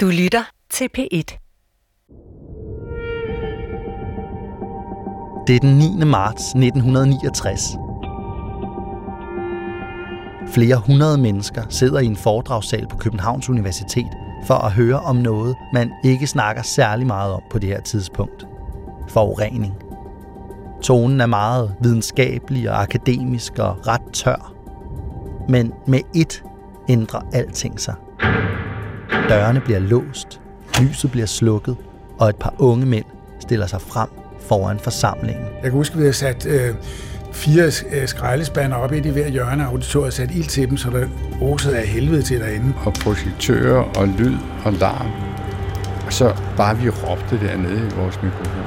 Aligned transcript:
Du 0.00 0.06
lytter 0.06 0.42
til 0.70 0.88
P1. 0.98 1.08
Det 5.46 5.56
er 5.56 5.60
den 5.60 5.78
9. 5.78 6.04
marts 6.04 6.44
1969. 6.44 7.60
Flere 10.54 10.76
hundrede 10.86 11.18
mennesker 11.18 11.62
sidder 11.68 12.00
i 12.00 12.06
en 12.06 12.16
foredragssal 12.16 12.86
på 12.88 12.96
Københavns 12.96 13.48
Universitet 13.48 14.06
for 14.46 14.54
at 14.54 14.72
høre 14.72 15.00
om 15.00 15.16
noget, 15.16 15.56
man 15.72 15.92
ikke 16.04 16.26
snakker 16.26 16.62
særlig 16.62 17.06
meget 17.06 17.32
om 17.32 17.42
på 17.50 17.58
det 17.58 17.68
her 17.68 17.80
tidspunkt. 17.80 18.46
Forurening. 19.08 19.74
Tonen 20.82 21.20
er 21.20 21.26
meget 21.26 21.74
videnskabelig 21.82 22.70
og 22.70 22.82
akademisk 22.82 23.58
og 23.58 23.86
ret 23.86 24.12
tør. 24.12 24.54
Men 25.48 25.72
med 25.86 26.00
ét 26.16 26.42
ændrer 26.88 27.20
alting 27.32 27.80
sig. 27.80 27.94
Dørene 29.28 29.60
bliver 29.60 29.78
låst, 29.78 30.40
lyset 30.80 31.10
bliver 31.10 31.26
slukket, 31.26 31.76
og 32.18 32.28
et 32.28 32.36
par 32.36 32.54
unge 32.58 32.86
mænd 32.86 33.04
stiller 33.40 33.66
sig 33.66 33.80
frem 33.80 34.08
foran 34.48 34.78
forsamlingen. 34.78 35.44
Jeg 35.44 35.62
kan 35.62 35.72
huske, 35.72 35.92
at 35.92 35.98
vi 35.98 36.02
havde 36.02 36.12
sat 36.12 36.46
øh, 36.46 36.74
fire 37.32 37.64
øh, 37.90 38.08
skraldespande 38.08 38.76
op 38.76 38.92
i 38.92 39.00
det 39.00 39.12
hver 39.12 39.28
hjørne 39.28 39.62
af 39.62 39.66
auditoriet, 39.66 40.12
sat 40.12 40.30
ild 40.30 40.44
til 40.44 40.68
dem, 40.68 40.76
så 40.76 40.90
der 40.90 41.06
osede 41.40 41.78
af 41.78 41.86
helvede 41.86 42.22
til 42.22 42.40
derinde. 42.40 42.74
Og 42.84 42.92
projektører 42.92 43.82
og 43.98 44.08
lyd 44.08 44.36
og 44.64 44.72
larm. 44.72 45.10
Og 46.06 46.12
så 46.12 46.36
bare 46.56 46.78
vi 46.78 46.88
råbte 46.88 47.40
dernede 47.46 47.86
i 47.86 47.94
vores 48.00 48.22
mikrofon. 48.22 48.62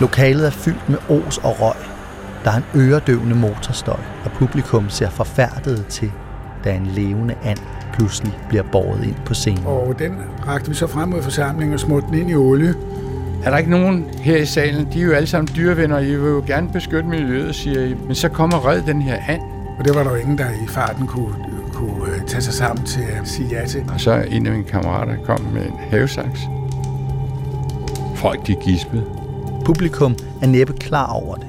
Lokalet 0.00 0.46
er 0.46 0.50
fyldt 0.50 0.88
med 0.88 0.98
os 1.08 1.38
og 1.38 1.60
røg. 1.60 1.76
Der 2.44 2.50
er 2.50 2.56
en 2.56 2.80
øredøvende 2.80 3.34
motorstøj, 3.34 4.00
og 4.24 4.30
publikum 4.30 4.88
ser 4.88 5.10
forfærdet 5.10 5.86
til, 5.86 6.12
da 6.64 6.72
en 6.72 6.86
levende 6.86 7.34
and 7.44 7.58
pludselig 7.94 8.32
bliver 8.48 8.62
båret 8.72 9.04
ind 9.04 9.14
på 9.26 9.34
scenen. 9.34 9.66
Og 9.66 9.94
den 9.98 10.12
rakte 10.46 10.68
vi 10.68 10.74
så 10.74 10.86
frem 10.86 11.08
mod 11.08 11.22
forsamlingen 11.22 11.74
og 11.74 11.80
smurte 11.80 12.06
den 12.06 12.14
ind 12.14 12.30
i 12.30 12.34
olie. 12.34 12.74
Er 13.44 13.50
der 13.50 13.58
ikke 13.58 13.70
nogen 13.70 14.04
her 14.20 14.36
i 14.36 14.44
salen? 14.46 14.88
De 14.92 15.00
er 15.00 15.04
jo 15.04 15.12
alle 15.12 15.26
sammen 15.26 15.54
dyrevenner, 15.56 15.96
og 15.96 16.04
I 16.04 16.16
vil 16.16 16.28
jo 16.30 16.42
gerne 16.46 16.68
beskytte 16.72 17.08
miljøet, 17.08 17.54
siger 17.54 17.84
I. 17.84 17.94
Men 18.06 18.14
så 18.14 18.28
kommer 18.28 18.68
red 18.68 18.82
den 18.82 19.02
her 19.02 19.18
and. 19.28 19.40
Og 19.78 19.84
det 19.84 19.94
var 19.94 20.02
der 20.02 20.10
jo 20.10 20.16
ingen, 20.16 20.38
der 20.38 20.50
i 20.50 20.66
farten 20.68 21.06
kunne, 21.06 21.34
kunne 21.72 22.14
øh, 22.14 22.24
tage 22.26 22.42
sig 22.42 22.54
sammen 22.54 22.86
til 22.86 23.02
at 23.02 23.28
sige 23.28 23.48
ja 23.48 23.66
til. 23.66 23.84
Og 23.94 24.00
så 24.00 24.24
en 24.30 24.46
af 24.46 24.52
mine 24.52 24.64
kammerater 24.64 25.16
kom 25.24 25.40
med 25.40 25.66
en 25.66 25.72
havesaks. 25.90 26.40
Folk, 28.14 28.46
de 28.46 28.54
gispede. 28.54 29.04
Publikum 29.64 30.16
er 30.42 30.46
næppe 30.46 30.72
klar 30.72 31.12
over 31.12 31.34
det. 31.34 31.46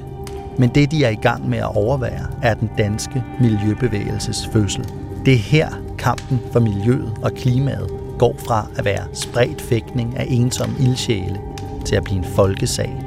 Men 0.58 0.68
det, 0.68 0.90
de 0.90 1.04
er 1.04 1.08
i 1.08 1.14
gang 1.14 1.48
med 1.48 1.58
at 1.58 1.76
overvære, 1.76 2.26
er 2.42 2.54
den 2.54 2.70
danske 2.78 3.24
miljøbevægelses 3.40 4.48
fødsel. 4.52 4.84
Det 5.24 5.34
er 5.34 5.38
her, 5.38 5.68
kampen 5.98 6.40
for 6.52 6.60
miljøet 6.60 7.12
og 7.22 7.32
klimaet 7.32 7.90
går 8.18 8.36
fra 8.46 8.66
at 8.76 8.84
være 8.84 9.04
spredt 9.12 9.62
fægtning 9.62 10.16
af 10.16 10.26
ensomme 10.28 10.76
ildsjæle 10.80 11.40
til 11.84 11.96
at 11.96 12.04
blive 12.04 12.18
en 12.18 12.24
folkesag. 12.24 13.02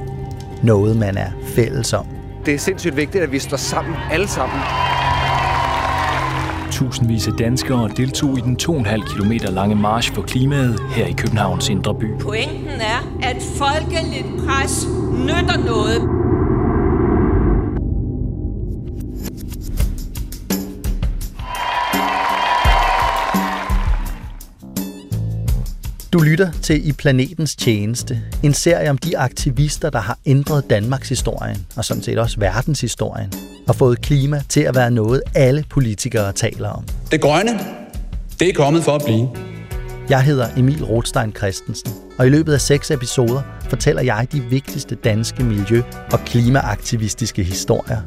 Noget, 0.64 0.98
man 0.98 1.18
er 1.18 1.32
fælles 1.44 1.94
om. 1.94 2.06
Det 2.46 2.54
er 2.54 2.60
sindssygt 2.60 2.98
vigtigt, 2.98 3.24
at 3.24 3.32
vi 3.32 3.40
står 3.40 3.58
sammen, 3.58 3.96
alle 4.12 4.28
sammen. 4.28 4.60
Tusindvis 6.72 7.28
af 7.28 7.34
danskere 7.34 7.90
deltog 7.98 8.38
i 8.38 8.42
den 8.42 8.58
2,5 8.62 9.16
km 9.16 9.32
lange 9.32 9.76
march 9.76 10.14
for 10.14 10.22
klimaet 10.22 10.80
her 10.96 11.06
i 11.06 11.12
Københavns 11.12 11.70
Indre 11.70 11.96
By. 11.96 12.18
Pointen 12.20 12.68
er, 12.68 13.20
at 13.24 13.38
folkeligt 13.56 14.28
pres 14.48 14.88
nytter 15.14 15.66
noget. 15.66 16.29
Du 26.20 26.24
lytter 26.24 26.52
til 26.62 26.88
I 26.88 26.92
Planetens 26.92 27.56
Tjeneste, 27.56 28.22
en 28.44 28.54
serie 28.54 28.90
om 28.90 28.98
de 28.98 29.18
aktivister, 29.18 29.90
der 29.90 30.00
har 30.00 30.18
ændret 30.26 30.70
Danmarks 30.70 31.10
historien, 31.10 31.58
og 31.76 31.86
sådan 31.86 32.04
set 32.04 32.18
også 32.18 32.40
verdenshistorien, 32.40 33.34
og 33.68 33.76
fået 33.76 34.02
klima 34.02 34.42
til 34.50 34.62
at 34.62 34.76
være 34.76 34.92
noget, 34.92 35.22
alle 35.36 35.64
politikere 35.70 36.32
taler 36.32 36.70
om. 36.70 36.84
Det 37.12 37.22
grønne, 37.22 37.60
det 38.40 38.50
er 38.50 38.54
kommet 38.54 38.84
for 38.84 38.92
at 38.92 39.02
blive. 39.06 39.30
Jeg 40.10 40.24
hedder 40.24 40.48
Emil 40.58 40.84
Rothstein 40.84 41.36
Christensen, 41.36 41.92
og 42.18 42.28
i 42.28 42.30
løbet 42.30 42.54
af 42.54 42.62
seks 42.62 42.92
episoder 42.92 43.42
fortæller 43.70 44.02
jeg 44.02 44.28
de 44.32 44.42
vigtigste 44.42 44.96
danske 44.96 45.44
miljø- 45.44 45.84
og 46.12 46.20
klimaaktivistiske 46.20 47.44
historier. 47.44 48.02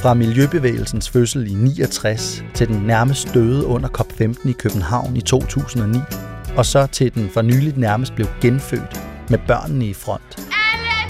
Fra 0.00 0.14
miljøbevægelsens 0.14 1.10
fødsel 1.10 1.50
i 1.50 1.54
69 1.54 2.44
til 2.54 2.68
den 2.68 2.76
nærmest 2.76 3.34
døde 3.34 3.66
under 3.66 3.88
COP15 3.88 4.48
i 4.48 4.52
København 4.52 5.16
i 5.16 5.20
2009, 5.20 5.98
og 6.58 6.66
så 6.66 6.86
til 6.86 7.14
den 7.14 7.30
for 7.30 7.42
nyligt 7.42 7.76
nærmest 7.76 8.14
blev 8.14 8.26
genfødt 8.40 9.02
med 9.30 9.38
børnene 9.46 9.86
i 9.86 9.94
front. 9.94 10.38
Alle 10.38 10.48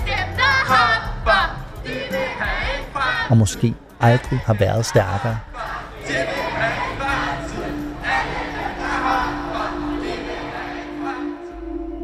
dem, 0.06 0.36
der 0.36 0.54
hopper, 0.72 1.66
de 1.84 1.88
vil 1.88 2.26
have 2.38 2.80
en. 2.80 3.30
Og 3.30 3.36
måske 3.36 3.74
aldrig 4.00 4.38
har 4.38 4.54
været 4.54 4.86
stærkere. 4.86 5.38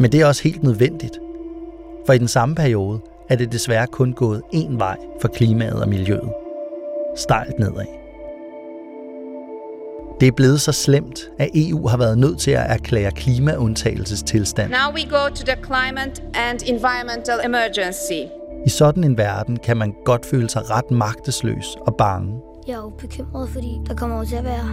Men 0.00 0.12
det 0.12 0.20
er 0.20 0.26
også 0.26 0.42
helt 0.42 0.62
nødvendigt. 0.62 1.18
For 2.06 2.12
i 2.12 2.18
den 2.18 2.28
samme 2.28 2.54
periode 2.54 3.00
er 3.28 3.36
det 3.36 3.52
desværre 3.52 3.86
kun 3.86 4.12
gået 4.12 4.42
én 4.54 4.78
vej 4.78 4.96
for 5.20 5.28
klimaet 5.28 5.82
og 5.82 5.88
miljøet. 5.88 6.32
Stejlt 7.16 7.58
nedad. 7.58 8.03
Det 10.20 10.28
er 10.28 10.32
blevet 10.32 10.60
så 10.60 10.72
slemt, 10.72 11.30
at 11.38 11.50
EU 11.54 11.88
har 11.88 11.96
været 11.96 12.18
nødt 12.18 12.38
til 12.38 12.50
at 12.50 12.66
erklære 12.68 13.10
klimaundtagelsestilstand. 13.10 14.70
Now 14.70 14.94
we 14.94 15.02
go 15.10 15.34
to 15.34 15.44
the 15.44 15.56
climate 15.64 16.22
and 16.34 16.58
environmental 16.66 17.38
emergency. 17.44 18.30
I 18.66 18.68
sådan 18.68 19.04
en 19.04 19.18
verden 19.18 19.56
kan 19.56 19.76
man 19.76 19.94
godt 20.04 20.26
føle 20.26 20.50
sig 20.50 20.70
ret 20.70 20.90
magtesløs 20.90 21.76
og 21.86 21.94
bange. 21.96 22.40
Jeg 22.66 22.72
er 22.72 22.76
jo 22.76 22.92
bekymret, 22.98 23.48
fordi 23.48 23.78
der 23.88 23.94
kommer 23.94 24.24
til 24.24 24.36
at 24.36 24.44
være 24.44 24.68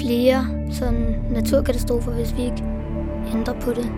flere 0.00 0.46
sådan 0.72 1.16
naturkatastrofer, 1.30 2.12
hvis 2.12 2.36
vi 2.36 2.42
ikke 2.42 2.64
ændrer 3.34 3.60
på 3.60 3.70
det. 3.70 3.92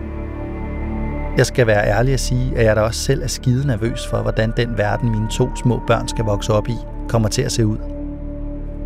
Jeg 1.37 1.45
skal 1.45 1.67
være 1.67 1.87
ærlig 1.87 2.13
at 2.13 2.19
sige, 2.19 2.57
at 2.57 2.65
jeg 2.65 2.75
da 2.75 2.81
også 2.81 2.99
selv 2.99 3.23
er 3.23 3.27
skide 3.27 3.67
nervøs 3.67 4.07
for, 4.07 4.21
hvordan 4.21 4.53
den 4.57 4.77
verden, 4.77 5.11
mine 5.11 5.27
to 5.31 5.55
små 5.55 5.81
børn 5.87 6.07
skal 6.07 6.25
vokse 6.25 6.53
op 6.53 6.67
i, 6.67 6.75
kommer 7.09 7.29
til 7.29 7.41
at 7.41 7.51
se 7.51 7.65
ud. 7.65 7.92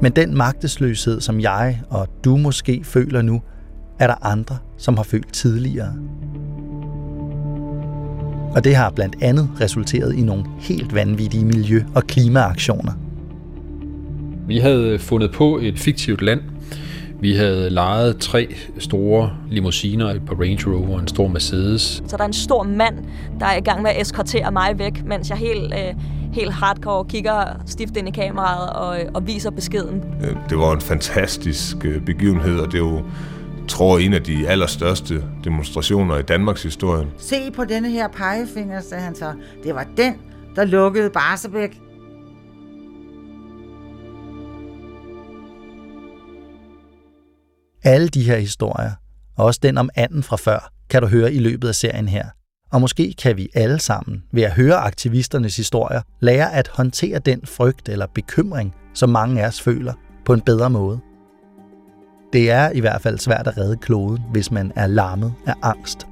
Men 0.01 0.11
den 0.11 0.37
magtesløshed, 0.37 1.21
som 1.21 1.39
jeg 1.39 1.81
og 1.89 2.07
du 2.23 2.37
måske 2.37 2.81
føler 2.83 3.21
nu, 3.21 3.41
er 3.99 4.07
der 4.07 4.25
andre, 4.25 4.57
som 4.77 4.97
har 4.97 5.03
følt 5.03 5.33
tidligere. 5.33 5.93
Og 8.55 8.63
det 8.63 8.75
har 8.75 8.89
blandt 8.89 9.15
andet 9.21 9.49
resulteret 9.61 10.15
i 10.15 10.21
nogle 10.21 10.45
helt 10.59 10.95
vanvittige 10.95 11.45
miljø- 11.45 11.83
og 11.95 12.03
klimaaktioner. 12.03 12.91
Vi 14.47 14.57
havde 14.57 14.99
fundet 14.99 15.31
på 15.31 15.59
et 15.61 15.79
fiktivt 15.79 16.21
land. 16.21 16.41
Vi 17.19 17.35
havde 17.35 17.69
lejet 17.69 18.17
tre 18.17 18.55
store 18.79 19.31
limousiner, 19.49 20.05
et 20.05 20.25
par 20.25 20.35
Range 20.35 20.75
Rover 20.75 20.93
og 20.93 20.99
en 20.99 21.07
stor 21.07 21.27
Mercedes. 21.27 22.03
Så 22.07 22.17
der 22.17 22.23
er 22.23 22.27
en 22.27 22.33
stor 22.33 22.63
mand, 22.63 22.95
der 23.39 23.45
er 23.45 23.57
i 23.57 23.61
gang 23.61 23.81
med 23.81 23.91
at 23.91 24.01
eskortere 24.01 24.51
mig 24.51 24.79
væk, 24.79 25.05
mens 25.05 25.29
jeg 25.29 25.37
helt, 25.37 25.73
øh, 25.73 25.93
helt 26.39 26.53
hardcore 26.53 27.05
kigger 27.05 27.63
stift 27.65 27.97
ind 27.97 28.07
i 28.07 28.11
kameraet 28.11 28.69
og, 28.69 29.15
og 29.15 29.27
viser 29.27 29.51
beskeden. 29.51 30.03
Det 30.49 30.57
var 30.57 30.73
en 30.73 30.81
fantastisk 30.81 31.77
begivenhed, 32.05 32.59
og 32.59 32.67
det 32.71 32.73
er 32.73 32.85
jo 32.85 33.03
tror 33.67 33.99
en 33.99 34.13
af 34.13 34.23
de 34.23 34.47
allerstørste 34.47 35.23
demonstrationer 35.43 36.17
i 36.17 36.21
Danmarks 36.21 36.63
historie. 36.63 37.07
Se 37.17 37.51
på 37.51 37.65
denne 37.65 37.89
her 37.89 38.07
pegefinger, 38.07 38.81
sagde 38.81 39.03
han 39.03 39.15
så. 39.15 39.33
Det 39.63 39.75
var 39.75 39.87
den, 39.97 40.13
der 40.55 40.65
lukkede 40.65 41.09
Barsebæk. 41.09 41.77
Alle 47.83 48.07
de 48.07 48.23
her 48.23 48.37
historier, 48.37 48.91
og 49.37 49.45
også 49.45 49.59
den 49.63 49.77
om 49.77 49.89
anden 49.95 50.23
fra 50.23 50.35
før, 50.35 50.71
kan 50.89 51.01
du 51.01 51.07
høre 51.07 51.33
i 51.33 51.39
løbet 51.39 51.67
af 51.67 51.75
serien 51.75 52.07
her. 52.07 52.36
Og 52.71 52.81
måske 52.81 53.13
kan 53.21 53.37
vi 53.37 53.49
alle 53.53 53.79
sammen, 53.79 54.23
ved 54.31 54.43
at 54.43 54.51
høre 54.51 54.75
aktivisternes 54.75 55.57
historier, 55.57 56.01
lære 56.19 56.53
at 56.53 56.67
håndtere 56.67 57.19
den 57.19 57.41
frygt 57.45 57.89
eller 57.89 58.07
bekymring, 58.15 58.75
som 58.93 59.09
mange 59.09 59.41
af 59.43 59.47
os 59.47 59.61
føler, 59.61 59.93
på 60.25 60.33
en 60.33 60.41
bedre 60.41 60.69
måde. 60.69 60.99
Det 62.33 62.51
er 62.51 62.69
i 62.69 62.79
hvert 62.79 63.01
fald 63.01 63.19
svært 63.19 63.47
at 63.47 63.57
redde 63.57 63.77
kloden, 63.77 64.23
hvis 64.31 64.51
man 64.51 64.71
er 64.75 64.87
lammet 64.87 65.33
af 65.45 65.53
angst. 65.61 66.07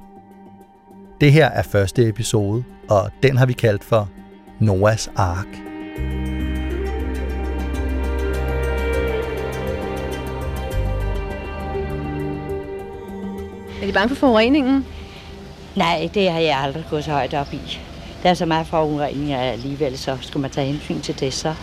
Det 1.20 1.32
her 1.32 1.46
er 1.46 1.62
første 1.62 2.08
episode, 2.08 2.64
og 2.88 3.10
den 3.22 3.36
har 3.36 3.46
vi 3.46 3.52
kaldt 3.52 3.84
for 3.84 4.10
Noahs 4.60 5.10
Ark. 5.16 5.46
Er 13.82 13.86
de 13.86 13.92
bange 13.92 14.08
for 14.08 14.16
forureningen? 14.16 14.86
Nej, 15.76 16.08
det 16.14 16.30
har 16.30 16.40
jeg 16.40 16.58
aldrig 16.58 16.84
gået 16.90 17.04
så 17.04 17.10
højt 17.10 17.34
op 17.34 17.52
i. 17.52 17.78
Der 18.22 18.30
er 18.30 18.34
så 18.34 18.46
meget 18.46 18.66
forurening, 18.66 19.32
at 19.32 19.52
alligevel 19.52 19.98
så 19.98 20.16
skal 20.20 20.40
man 20.40 20.50
tage 20.50 20.66
hensyn 20.66 21.00
til 21.00 21.20
det 21.20 21.32
så. 21.32 21.54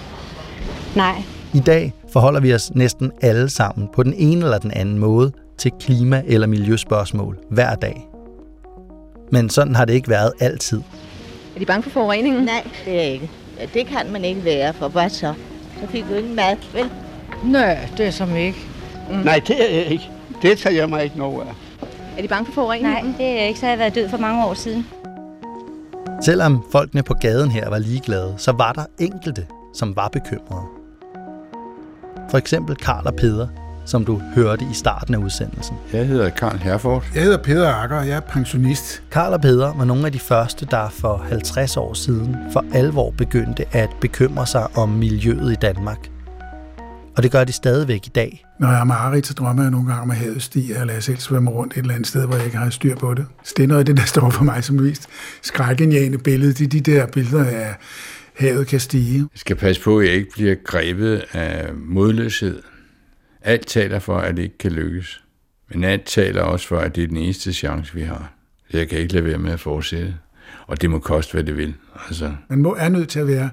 Nej. 0.95 1.15
I 1.54 1.60
dag 1.60 1.94
forholder 2.13 2.39
vi 2.39 2.54
os 2.54 2.71
næsten 2.75 3.12
alle 3.21 3.50
sammen 3.50 3.89
på 3.94 4.04
den 4.04 4.13
ene 4.18 4.45
eller 4.45 4.57
den 4.57 4.71
anden 4.71 4.98
måde 4.98 5.31
til 5.57 5.71
klima- 5.80 6.21
eller 6.25 6.48
miljøspørgsmål 6.48 7.38
hver 7.50 7.75
dag. 7.75 8.07
Men 9.31 9.50
sådan 9.50 9.75
har 9.75 9.86
det 9.86 9.94
ikke 9.94 10.10
været 10.10 10.33
altid. 10.39 10.81
Er 11.56 11.60
de 11.60 11.65
bange 11.65 11.83
for 11.83 11.89
forureningen? 11.89 12.44
Nej, 12.44 12.68
det 12.86 12.98
er 12.98 13.01
ikke. 13.01 13.30
Ja, 13.60 13.65
det 13.74 13.88
kan 13.88 14.12
man 14.12 14.25
ikke 14.25 14.45
være, 14.45 14.74
for 14.74 14.88
hvad 14.88 15.10
så? 15.10 15.33
Så 15.81 15.88
fik 15.88 16.06
du 16.10 16.13
ikke 16.13 16.30
mad, 16.30 16.56
vel? 16.74 16.89
Nej, 17.44 17.89
det 17.98 18.06
er 18.07 18.12
som 18.12 18.36
ikke. 18.36 18.57
Mm. 19.10 19.15
Nej, 19.15 19.42
det 19.48 19.71
er 19.71 19.75
jeg 19.75 19.86
ikke. 19.86 20.10
Det 20.42 20.57
tager 20.57 20.75
jeg 20.75 20.89
mig 20.89 21.04
ikke 21.04 21.18
noget 21.18 21.42
af. 21.42 21.54
Er 22.18 22.21
de 22.21 22.27
bange 22.27 22.45
for 22.45 22.54
forureningen? 22.54 23.06
Nej, 23.06 23.18
det 23.18 23.42
er 23.42 23.44
ikke, 23.44 23.60
så 23.60 23.65
har 23.65 23.71
jeg 23.71 23.80
været 23.80 23.95
død 23.95 24.10
for 24.10 24.18
mange 24.18 24.45
år 24.45 24.54
siden. 24.54 24.88
Selvom 26.21 26.63
folkene 26.71 27.04
på 27.04 27.13
gaden 27.13 27.51
her 27.51 27.69
var 27.69 27.77
ligeglade, 27.77 28.33
så 28.38 28.51
var 28.51 28.74
der 28.74 28.86
enkelte, 29.00 29.45
som 29.74 29.95
var 29.95 30.07
bekymrede. 30.07 30.65
For 32.30 32.38
eksempel 32.38 32.75
Karl 32.75 33.07
og 33.07 33.15
Peder, 33.15 33.48
som 33.86 34.06
du 34.06 34.21
hørte 34.36 34.65
i 34.71 34.74
starten 34.74 35.13
af 35.13 35.18
udsendelsen. 35.18 35.75
Jeg 35.94 36.07
hedder 36.07 36.30
Karl 36.30 36.57
Herford. 36.57 37.04
Jeg 37.15 37.24
hedder 37.24 37.38
Peder 37.38 37.69
Akker, 37.69 37.98
og 37.98 38.07
jeg 38.07 38.15
er 38.15 38.19
pensionist. 38.19 39.04
Karl 39.12 39.33
og 39.33 39.42
Peder 39.42 39.74
var 39.77 39.86
nogle 39.86 40.06
af 40.06 40.12
de 40.12 40.19
første, 40.19 40.65
der 40.65 40.89
for 40.89 41.18
50 41.18 41.77
år 41.77 41.94
siden 41.94 42.38
for 42.51 42.65
alvor 42.74 43.12
begyndte 43.12 43.65
at 43.71 43.89
bekymre 44.01 44.48
sig 44.48 44.77
om 44.77 44.89
miljøet 44.89 45.51
i 45.51 45.56
Danmark. 45.56 46.10
Og 47.18 47.24
det 47.24 47.31
gør 47.31 47.44
de 47.44 47.51
stadigvæk 47.51 48.07
i 48.07 48.10
dag. 48.10 48.45
Når 48.63 48.71
jeg 48.71 48.80
er 48.80 48.83
mareridt, 48.83 49.27
så 49.27 49.33
drømmer 49.33 49.63
jeg 49.63 49.71
nogle 49.71 49.88
gange 49.88 50.01
om, 50.01 50.12
at 50.12 50.18
havet 50.18 50.42
stiger, 50.42 50.81
eller 50.81 50.94
jeg 50.94 51.04
selv 51.04 51.18
svømmer 51.18 51.51
rundt 51.51 51.74
et 51.74 51.77
eller 51.77 51.94
andet 51.94 52.07
sted, 52.07 52.25
hvor 52.25 52.36
jeg 52.36 52.45
ikke 52.45 52.57
har 52.57 52.69
styr 52.69 52.95
på 52.95 53.13
det. 53.13 53.25
Så 53.44 53.54
det 53.57 53.63
er 53.63 53.68
noget 53.68 53.80
af 53.80 53.86
det, 53.86 53.98
der 53.98 54.06
står 54.06 54.30
for 54.30 54.44
mig 54.44 54.63
som 54.63 54.75
mest 54.75 55.10
skrækindjagende 55.42 56.18
billede. 56.18 56.54
Det 56.54 56.65
er 56.65 56.68
de 56.68 56.80
der 56.92 57.06
billeder 57.06 57.45
af 57.45 57.75
havet 58.33 58.68
kan 58.68 58.80
stige. 58.80 59.18
Jeg 59.18 59.27
skal 59.36 59.56
passe 59.56 59.81
på, 59.81 60.00
at 60.00 60.07
jeg 60.07 60.13
ikke 60.13 60.31
bliver 60.31 60.56
grebet 60.63 61.25
af 61.31 61.74
modløshed. 61.74 62.62
Alt 63.42 63.68
taler 63.68 64.00
for, 64.00 64.18
at 64.18 64.38
det 64.38 64.44
ikke 64.44 64.57
kan 64.57 64.71
lykkes. 64.71 65.24
Men 65.74 65.83
alt 65.83 66.06
taler 66.06 66.42
også 66.42 66.68
for, 66.68 66.77
at 66.77 66.95
det 66.95 67.04
er 67.04 67.07
den 67.07 67.18
eneste 67.18 67.54
chance, 67.54 67.94
vi 67.94 68.01
har. 68.01 68.33
Jeg 68.74 68.89
kan 68.89 69.00
ikke 69.00 69.13
lade 69.13 69.25
være 69.25 69.38
med 69.38 69.51
at 69.51 69.60
fortsætte. 69.60 70.15
Og 70.68 70.81
det 70.81 70.89
må 70.89 71.00
koste, 71.00 71.33
hvad 71.33 71.44
det 71.44 71.57
vil. 71.57 71.74
Altså. 72.07 72.31
Man 72.50 72.62
må, 72.62 72.75
er 72.80 72.89
nødt 72.89 73.10
til 73.10 73.19
at 73.19 73.27
være 73.27 73.50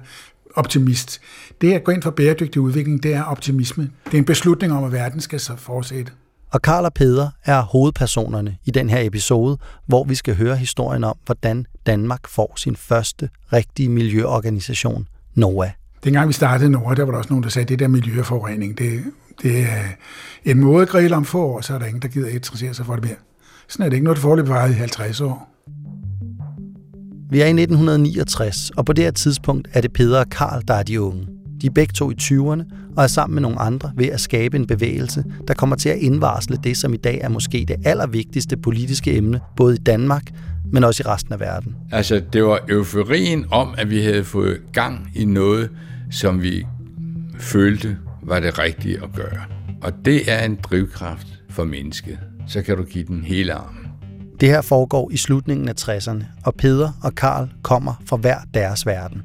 optimist. 0.55 1.21
Det 1.61 1.73
at 1.73 1.83
gå 1.83 1.91
ind 1.91 2.01
for 2.01 2.11
bæredygtig 2.11 2.61
udvikling, 2.61 3.03
det 3.03 3.13
er 3.13 3.23
optimisme. 3.23 3.89
Det 4.05 4.13
er 4.13 4.17
en 4.17 4.25
beslutning 4.25 4.73
om, 4.73 4.83
at 4.83 4.91
verden 4.91 5.21
skal 5.21 5.39
så 5.39 5.55
fortsætte. 5.55 6.11
Og 6.51 6.61
Karl 6.61 6.85
og 6.85 6.93
Peder 6.93 7.29
er 7.45 7.61
hovedpersonerne 7.61 8.57
i 8.65 8.71
den 8.71 8.89
her 8.89 8.99
episode, 9.01 9.57
hvor 9.87 10.03
vi 10.03 10.15
skal 10.15 10.35
høre 10.35 10.55
historien 10.55 11.03
om, 11.03 11.15
hvordan 11.25 11.65
Danmark 11.85 12.27
får 12.27 12.53
sin 12.57 12.75
første 12.75 13.29
rigtige 13.53 13.89
miljøorganisation, 13.89 15.07
NOAA. 15.35 15.69
Dengang 16.03 16.27
vi 16.27 16.33
startede 16.33 16.69
NOAA, 16.69 16.95
der 16.95 17.03
var 17.03 17.11
der 17.11 17.17
også 17.17 17.29
nogen, 17.29 17.43
der 17.43 17.49
sagde, 17.49 17.63
at 17.63 17.69
det 17.69 17.79
der 17.79 17.87
miljøforurening, 17.87 18.77
det, 18.77 19.03
det 19.41 19.61
er 19.61 19.83
en 20.45 20.59
måde 20.59 20.85
grille 20.85 21.15
om 21.15 21.25
få 21.25 21.45
år, 21.45 21.61
så 21.61 21.73
er 21.73 21.79
der 21.79 21.85
ingen, 21.85 22.01
der 22.01 22.07
gider 22.07 22.29
interessere 22.29 22.73
sig 22.73 22.85
for 22.85 22.95
det 22.95 23.03
mere. 23.03 23.15
Sådan 23.67 23.85
er 23.85 23.89
det 23.89 23.95
ikke 23.95 24.03
noget, 24.03 24.17
der 24.17 24.21
forløb 24.21 24.47
varet 24.47 24.71
i 24.71 24.73
50 24.73 25.21
år. 25.21 25.50
Vi 27.31 27.41
er 27.41 27.45
i 27.45 27.49
1969, 27.49 28.71
og 28.77 28.85
på 28.85 28.93
det 28.93 29.03
her 29.03 29.11
tidspunkt 29.11 29.67
er 29.73 29.81
det 29.81 29.93
Peder 29.93 30.19
og 30.19 30.29
Karl, 30.29 30.61
der 30.67 30.73
er 30.73 30.83
de 30.83 31.01
unge. 31.01 31.27
De 31.61 31.67
er 31.67 31.71
begge 31.71 31.93
to 31.93 32.11
i 32.11 32.13
20'erne 32.21 32.63
og 32.97 33.03
er 33.03 33.07
sammen 33.07 33.33
med 33.35 33.41
nogle 33.41 33.59
andre 33.59 33.91
ved 33.95 34.07
at 34.07 34.21
skabe 34.21 34.57
en 34.57 34.67
bevægelse, 34.67 35.23
der 35.47 35.53
kommer 35.53 35.75
til 35.75 35.89
at 35.89 35.97
indvarsle 35.97 36.57
det, 36.63 36.77
som 36.77 36.93
i 36.93 36.97
dag 36.97 37.19
er 37.21 37.29
måske 37.29 37.65
det 37.67 37.75
allervigtigste 37.85 38.57
politiske 38.57 39.17
emne, 39.17 39.39
både 39.55 39.75
i 39.75 39.77
Danmark, 39.77 40.23
men 40.71 40.83
også 40.83 41.03
i 41.05 41.07
resten 41.07 41.33
af 41.33 41.39
verden. 41.39 41.75
Altså, 41.91 42.21
det 42.33 42.43
var 42.43 42.59
euforien 42.69 43.45
om, 43.51 43.73
at 43.77 43.89
vi 43.89 44.01
havde 44.01 44.23
fået 44.23 44.59
gang 44.73 45.11
i 45.15 45.25
noget, 45.25 45.69
som 46.11 46.41
vi 46.41 46.65
følte 47.39 47.97
var 48.23 48.39
det 48.39 48.59
rigtige 48.59 48.97
at 49.03 49.13
gøre. 49.15 49.41
Og 49.81 49.93
det 50.05 50.31
er 50.31 50.45
en 50.45 50.57
drivkraft 50.63 51.27
for 51.49 51.63
mennesket. 51.63 52.19
Så 52.47 52.61
kan 52.61 52.77
du 52.77 52.83
give 52.83 53.03
den 53.03 53.23
hele 53.23 53.53
armen. 53.53 53.80
Det 54.41 54.49
her 54.49 54.61
foregår 54.61 55.11
i 55.11 55.17
slutningen 55.17 55.69
af 55.69 55.73
60'erne, 55.81 56.23
og 56.45 56.55
Peder 56.55 56.91
og 57.03 57.15
Karl 57.15 57.49
kommer 57.61 57.93
fra 58.05 58.17
hver 58.17 58.37
deres 58.53 58.85
verden. 58.85 59.21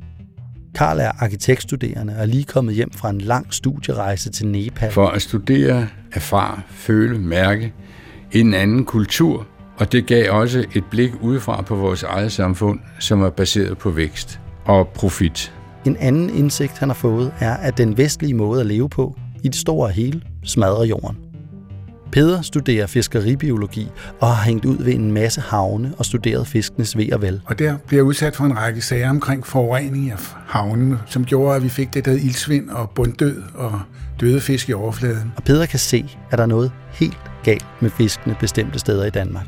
Karl 0.74 0.98
er 1.00 1.10
arkitektstuderende 1.18 2.14
og 2.16 2.22
er 2.22 2.26
lige 2.26 2.44
kommet 2.44 2.74
hjem 2.74 2.92
fra 2.92 3.10
en 3.10 3.20
lang 3.20 3.54
studierejse 3.54 4.30
til 4.30 4.46
Nepal. 4.46 4.92
For 4.92 5.06
at 5.06 5.22
studere, 5.22 5.88
erfare, 6.12 6.60
føle, 6.68 7.18
mærke 7.18 7.74
en 8.32 8.54
anden 8.54 8.84
kultur, 8.84 9.46
og 9.76 9.92
det 9.92 10.06
gav 10.06 10.32
også 10.32 10.64
et 10.74 10.84
blik 10.90 11.12
udefra 11.22 11.62
på 11.62 11.74
vores 11.74 12.02
eget 12.02 12.32
samfund, 12.32 12.80
som 12.98 13.22
er 13.22 13.30
baseret 13.30 13.78
på 13.78 13.90
vækst 13.90 14.40
og 14.64 14.88
profit. 14.88 15.52
En 15.86 15.96
anden 15.96 16.30
indsigt, 16.30 16.78
han 16.78 16.88
har 16.88 16.94
fået, 16.94 17.32
er, 17.40 17.56
at 17.56 17.78
den 17.78 17.96
vestlige 17.96 18.34
måde 18.34 18.60
at 18.60 18.66
leve 18.66 18.88
på, 18.88 19.16
i 19.42 19.48
det 19.48 19.56
store 19.56 19.86
og 19.86 19.92
hele, 19.92 20.22
smadrer 20.44 20.84
jorden. 20.84 21.25
Peder 22.12 22.42
studerer 22.42 22.86
fiskeribiologi 22.86 23.88
og 24.20 24.28
har 24.28 24.44
hængt 24.44 24.64
ud 24.64 24.76
ved 24.84 24.94
en 24.94 25.12
masse 25.12 25.40
havne 25.40 25.92
og 25.98 26.04
studeret 26.04 26.46
fiskenes 26.46 26.96
ved 26.96 27.12
og 27.12 27.22
vel. 27.22 27.40
Og 27.46 27.58
der 27.58 27.76
bliver 27.86 28.02
udsat 28.02 28.36
for 28.36 28.44
en 28.44 28.56
række 28.56 28.82
sager 28.82 29.10
omkring 29.10 29.46
forurening 29.46 30.10
af 30.10 30.18
havnene, 30.46 30.98
som 31.06 31.24
gjorde, 31.24 31.56
at 31.56 31.62
vi 31.62 31.68
fik 31.68 31.94
det 31.94 32.04
der 32.04 32.12
ildsvind 32.12 32.70
og 32.70 32.90
bunddød 32.90 33.42
og 33.54 33.80
døde 34.20 34.40
fisk 34.40 34.68
i 34.68 34.72
overfladen. 34.72 35.32
Og 35.36 35.42
Peder 35.42 35.66
kan 35.66 35.78
se, 35.78 36.16
at 36.30 36.38
der 36.38 36.44
er 36.44 36.48
noget 36.48 36.72
helt 36.92 37.18
galt 37.44 37.66
med 37.80 37.90
fiskene 37.90 38.36
bestemte 38.40 38.78
steder 38.78 39.04
i 39.04 39.10
Danmark. 39.10 39.46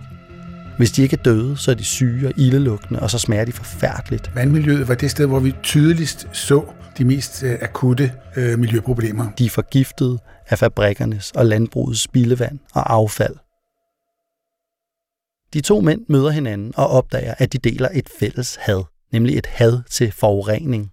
Hvis 0.79 0.93
de 0.93 1.03
ikke 1.03 1.17
er 1.19 1.23
døde, 1.23 1.57
så 1.57 1.71
er 1.71 1.75
de 1.75 1.85
syge 1.85 2.29
og 2.29 2.33
ildelugtende, 2.37 3.01
og 3.01 3.11
så 3.11 3.19
smager 3.19 3.45
de 3.45 3.53
forfærdeligt. 3.53 4.31
Vandmiljøet 4.35 4.89
var 4.89 4.95
det 4.95 5.11
sted, 5.11 5.27
hvor 5.27 5.41
vi 5.41 5.55
tydeligst 5.63 6.29
så 6.33 6.65
de 6.99 7.05
mest 7.05 7.43
øh, 7.43 7.59
akutte 7.63 8.13
øh, 8.37 8.59
miljøproblemer. 8.59 9.27
De 9.39 9.47
er 9.47 9.51
forgiftet 9.51 10.19
af 10.49 10.59
fabrikkernes 10.59 11.31
og 11.31 11.47
landbrugets 11.47 12.01
spildevand 12.01 12.59
og 12.75 12.93
affald. 12.93 13.37
De 15.53 15.61
to 15.61 15.81
mænd 15.81 16.05
møder 16.09 16.31
hinanden 16.31 16.73
og 16.77 16.87
opdager, 16.91 17.35
at 17.39 17.53
de 17.53 17.59
deler 17.59 17.89
et 17.95 18.09
fælles 18.21 18.57
had, 18.61 18.85
nemlig 19.13 19.39
et 19.39 19.47
had 19.47 19.83
til 19.91 20.13
forurening, 20.13 20.93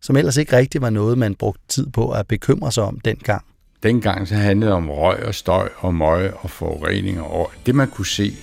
som 0.00 0.16
ellers 0.16 0.36
ikke 0.36 0.56
rigtig 0.56 0.82
var 0.82 0.90
noget, 0.90 1.18
man 1.18 1.34
brugte 1.34 1.62
tid 1.68 1.86
på 1.90 2.10
at 2.10 2.26
bekymre 2.26 2.72
sig 2.72 2.84
om 2.84 3.00
dengang. 3.00 3.44
Dengang 3.82 4.28
så 4.28 4.34
handlede 4.34 4.70
det 4.70 4.76
om 4.76 4.90
røg 4.90 5.26
og 5.26 5.34
støj 5.34 5.68
og 5.78 5.94
møg 5.94 6.34
og 6.34 6.50
forurening 6.50 7.20
og 7.20 7.52
det 7.66 7.74
man 7.74 7.88
kunne 7.88 8.06
se. 8.06 8.34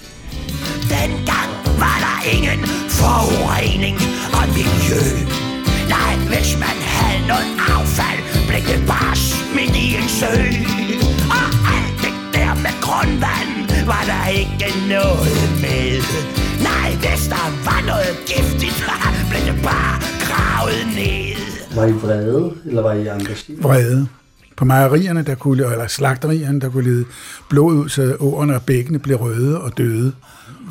Dengang 0.96 1.50
var 1.84 1.98
der 2.06 2.18
ingen 2.36 2.62
forurening 3.00 3.98
og 4.38 4.46
miljø. 4.57 5.02
Nej, 5.96 6.13
hvis 6.31 6.50
man 6.63 6.78
havde 6.96 7.22
noget 7.31 7.50
affald, 7.75 8.25
det 8.69 8.80
bare 8.88 9.16
smidt 9.16 9.75
i 9.86 9.88
en 10.00 10.10
sø. 10.19 10.34
Og 11.38 11.48
alt 11.75 11.96
det 12.04 12.16
der 12.36 12.54
med 12.66 12.75
grundvand 12.81 13.52
var 13.92 14.04
der 14.12 14.24
ikke 14.40 14.69
noget 14.96 15.38
med. 15.63 16.02
Nej, 16.69 16.90
hvis 17.04 17.24
der 17.34 17.46
var 17.68 17.81
noget 17.92 18.14
giftigt, 18.31 18.78
blev 19.30 19.42
det 19.50 19.64
bare 19.64 19.95
gravet 20.28 20.85
ned. 20.95 21.76
Var 21.76 21.85
I 21.85 21.92
vrede, 21.92 22.54
eller 22.66 22.81
var 22.81 22.94
I 22.94 23.07
engageret? 23.07 23.64
Vrede. 23.64 24.07
På 24.57 24.66
mejerierne, 24.66 25.21
der 25.21 25.35
kunne, 25.35 25.71
eller 25.71 25.88
slagterierne, 25.88 26.62
der 26.62 26.69
kunne 26.69 26.83
lide 26.83 27.06
blod 27.50 27.74
ud, 27.74 27.90
så 27.90 28.16
åerne 28.19 28.56
og 28.56 28.62
bækkene 28.62 29.00
blev 29.00 29.18
røde 29.18 29.62
og 29.62 29.78
døde. 29.78 30.14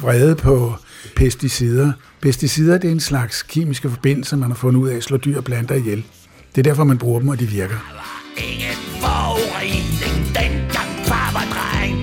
Vrede 0.00 0.34
på 0.34 0.74
pesticider. 1.16 1.92
Pesticider 2.20 2.78
det 2.78 2.88
er 2.88 2.92
en 2.92 3.00
slags 3.00 3.42
kemiske 3.42 3.90
forbindelser, 3.90 4.36
man 4.36 4.50
har 4.50 4.56
fundet 4.56 4.80
ud 4.80 4.88
af 4.88 4.96
at 4.96 5.02
slå 5.02 5.16
dyr 5.16 5.36
og 5.36 5.44
planter 5.44 5.74
ihjel. 5.74 6.04
Det 6.54 6.66
er 6.66 6.70
derfor, 6.70 6.84
man 6.84 6.98
bruger 6.98 7.20
dem, 7.20 7.28
og 7.28 7.40
de 7.40 7.46
virker. 7.46 7.78
Ingen 8.36 8.76
forurening, 9.00 10.16
dengang 10.26 11.06
far 11.06 11.32
var 11.32 11.46
dreng. 11.54 11.96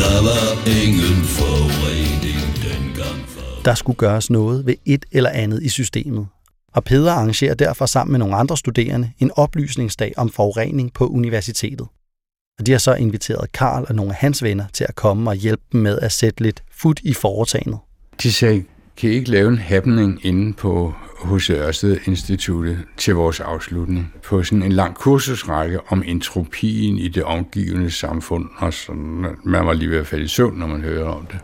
Der 0.00 0.18
var 0.28 0.48
ingen 0.82 1.24
forurening 1.24 2.40
dengang 2.66 3.28
far. 3.28 3.62
Der 3.64 3.74
skulle 3.74 3.96
gøres 3.96 4.30
noget 4.30 4.66
ved 4.66 4.74
et 4.84 5.04
eller 5.12 5.30
andet 5.30 5.62
i 5.62 5.68
systemet. 5.68 6.26
Og 6.72 6.84
Peder 6.84 7.12
arrangerer 7.12 7.54
derfor 7.54 7.86
sammen 7.86 8.12
med 8.12 8.18
nogle 8.18 8.36
andre 8.36 8.56
studerende 8.56 9.12
en 9.18 9.30
oplysningsdag 9.36 10.12
om 10.16 10.30
forurening 10.30 10.92
på 10.92 11.06
universitetet. 11.06 11.86
Og 12.58 12.66
de 12.66 12.72
har 12.72 12.78
så 12.78 12.94
inviteret 12.94 13.52
Karl 13.52 13.84
og 13.88 13.94
nogle 13.94 14.12
af 14.12 14.16
hans 14.16 14.42
venner 14.42 14.64
til 14.72 14.86
at 14.88 14.94
komme 14.94 15.30
og 15.30 15.36
hjælpe 15.36 15.62
dem 15.72 15.80
med 15.80 15.98
at 15.98 16.12
sætte 16.12 16.42
lidt 16.42 16.62
fod 16.72 16.94
i 17.02 17.14
foretagendet. 17.14 17.78
De 18.22 18.32
sagde, 18.32 18.64
kan 18.96 19.10
I 19.10 19.12
ikke 19.12 19.30
lave 19.30 19.48
en 19.48 19.58
happening 19.58 20.26
inde 20.26 20.52
på 20.52 20.94
hos 21.18 21.50
Ørsted 21.50 21.98
Instituttet 22.06 22.78
til 22.96 23.14
vores 23.14 23.40
afslutning 23.40 24.14
på 24.24 24.42
sådan 24.42 24.62
en 24.62 24.72
lang 24.72 24.94
kursusrække 24.94 25.80
om 25.88 26.02
entropien 26.06 26.98
i 26.98 27.08
det 27.08 27.24
omgivende 27.24 27.90
samfund, 27.90 28.48
og 28.56 28.74
sådan, 28.74 29.26
man 29.44 29.66
var 29.66 29.72
lige 29.72 29.90
ved 29.90 29.98
at 29.98 30.06
falde 30.06 30.24
i 30.24 30.28
søvn, 30.28 30.58
når 30.58 30.66
man 30.66 30.80
hører 30.80 31.08
om 31.08 31.26
det. 31.26 31.38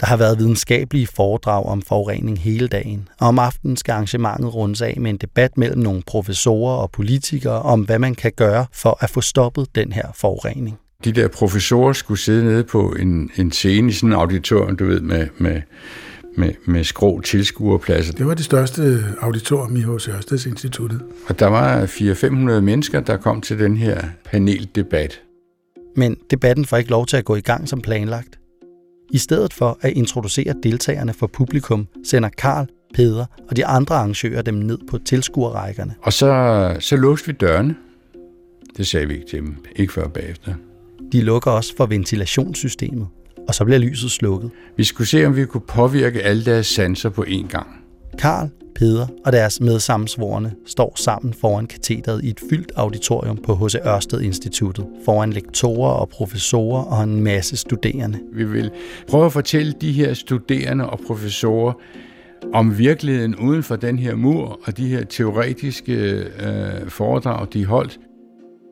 Der 0.00 0.06
har 0.06 0.16
været 0.16 0.38
videnskabelige 0.38 1.06
foredrag 1.06 1.66
om 1.66 1.82
forurening 1.82 2.38
hele 2.38 2.68
dagen, 2.68 3.08
og 3.20 3.28
om 3.28 3.38
aftenen 3.38 3.76
skal 3.76 3.92
arrangementet 3.92 4.54
rundes 4.54 4.82
af 4.82 4.96
med 5.00 5.10
en 5.10 5.16
debat 5.16 5.58
mellem 5.58 5.78
nogle 5.78 6.02
professorer 6.06 6.76
og 6.76 6.90
politikere 6.90 7.62
om, 7.62 7.80
hvad 7.80 7.98
man 7.98 8.14
kan 8.14 8.32
gøre 8.36 8.66
for 8.72 8.98
at 9.00 9.10
få 9.10 9.20
stoppet 9.20 9.74
den 9.74 9.92
her 9.92 10.06
forurening. 10.14 10.78
De 11.04 11.12
der 11.12 11.28
professorer 11.28 11.92
skulle 11.92 12.20
sidde 12.20 12.44
nede 12.44 12.64
på 12.64 12.88
en, 12.88 13.30
en 13.36 13.52
scene 13.52 13.88
i 13.88 13.92
sådan 13.92 14.08
en 14.08 14.18
auditorium, 14.18 14.76
du 14.76 14.86
ved, 14.86 15.00
med, 15.00 15.28
med, 15.38 15.62
med, 16.36 16.52
med 16.64 16.84
skrå 16.84 17.20
tilskuerpladser. 17.20 18.12
Det 18.12 18.26
var 18.26 18.34
det 18.34 18.44
største 18.44 19.04
auditorium 19.20 19.76
i 19.76 19.80
H.C. 19.80 20.08
Ørsteds 20.08 20.46
Instituttet. 20.46 21.00
Og 21.28 21.38
der 21.38 21.46
var 21.46 21.86
400-500 21.86 22.60
mennesker, 22.60 23.00
der 23.00 23.16
kom 23.16 23.40
til 23.40 23.58
den 23.58 23.76
her 23.76 24.02
paneldebat. 24.24 25.20
Men 25.96 26.16
debatten 26.30 26.64
får 26.64 26.76
ikke 26.76 26.90
lov 26.90 27.06
til 27.06 27.16
at 27.16 27.24
gå 27.24 27.36
i 27.36 27.40
gang 27.40 27.68
som 27.68 27.80
planlagt. 27.80 28.38
I 29.12 29.18
stedet 29.18 29.52
for 29.52 29.78
at 29.80 29.92
introducere 29.92 30.54
deltagerne 30.62 31.12
for 31.12 31.26
publikum, 31.26 31.86
sender 32.04 32.28
Karl, 32.28 32.66
Peder 32.94 33.26
og 33.48 33.56
de 33.56 33.66
andre 33.66 33.94
arrangører 33.94 34.42
dem 34.42 34.54
ned 34.54 34.78
på 34.90 34.98
tilskuerrækkerne. 34.98 35.94
Og 36.02 36.12
så, 36.12 36.76
så 36.80 36.96
låste 36.96 37.26
vi 37.26 37.32
dørene. 37.32 37.74
Det 38.76 38.86
sagde 38.86 39.08
vi 39.08 39.14
ikke 39.14 39.26
til 39.26 39.38
dem, 39.38 39.56
ikke 39.76 39.92
før 39.92 40.08
bagefter. 40.08 40.54
De 41.12 41.20
lukker 41.20 41.50
også 41.50 41.76
for 41.76 41.86
ventilationssystemet, 41.86 43.06
og 43.48 43.54
så 43.54 43.64
bliver 43.64 43.78
lyset 43.78 44.10
slukket. 44.10 44.50
Vi 44.76 44.84
skulle 44.84 45.08
se, 45.08 45.26
om 45.26 45.36
vi 45.36 45.44
kunne 45.44 45.66
påvirke 45.68 46.22
alle 46.22 46.44
deres 46.44 46.66
sanser 46.66 47.08
på 47.08 47.24
én 47.28 47.48
gang. 47.48 47.66
Karl, 48.18 48.48
Peder 48.76 49.06
og 49.24 49.32
deres 49.32 49.60
medsammensvorne 49.60 50.52
står 50.66 50.92
sammen 50.96 51.34
foran 51.34 51.66
katedret 51.66 52.24
i 52.24 52.28
et 52.28 52.40
fyldt 52.50 52.72
auditorium 52.76 53.36
på 53.36 53.54
H.C. 53.54 53.74
Ørsted 53.86 54.20
Instituttet, 54.20 54.86
foran 55.04 55.32
lektorer 55.32 55.90
og 55.90 56.08
professorer 56.08 56.82
og 56.82 57.04
en 57.04 57.20
masse 57.24 57.56
studerende. 57.56 58.18
Vi 58.32 58.44
vil 58.44 58.70
prøve 59.08 59.26
at 59.26 59.32
fortælle 59.32 59.72
de 59.72 59.92
her 59.92 60.14
studerende 60.14 60.90
og 60.90 61.00
professorer 61.06 61.72
om 62.54 62.78
virkeligheden 62.78 63.36
uden 63.36 63.62
for 63.62 63.76
den 63.76 63.98
her 63.98 64.14
mur 64.14 64.60
og 64.64 64.76
de 64.76 64.88
her 64.88 65.04
teoretiske 65.04 65.92
øh, 65.92 66.88
foredrag, 66.88 67.46
de 67.52 67.64
holdt. 67.64 67.98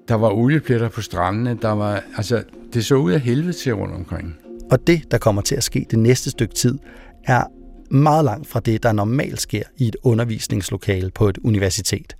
Der 0.08 0.14
var 0.14 0.30
oliepletter 0.30 0.88
på 0.88 1.02
strandene, 1.02 1.58
der 1.62 1.70
var, 1.70 2.02
altså, 2.16 2.42
det 2.74 2.84
så 2.84 2.94
ud 2.94 3.12
af 3.12 3.20
helvede 3.20 3.52
til 3.52 3.74
rundt 3.74 3.94
omkring. 3.94 4.43
Og 4.70 4.86
det, 4.86 5.10
der 5.10 5.18
kommer 5.18 5.42
til 5.42 5.54
at 5.54 5.64
ske 5.64 5.86
det 5.90 5.98
næste 5.98 6.30
stykke 6.30 6.54
tid, 6.54 6.78
er 7.24 7.44
meget 7.90 8.24
langt 8.24 8.48
fra 8.48 8.60
det, 8.60 8.82
der 8.82 8.92
normalt 8.92 9.40
sker 9.40 9.62
i 9.76 9.88
et 9.88 9.96
undervisningslokale 10.02 11.10
på 11.10 11.28
et 11.28 11.38
universitet. 11.44 12.16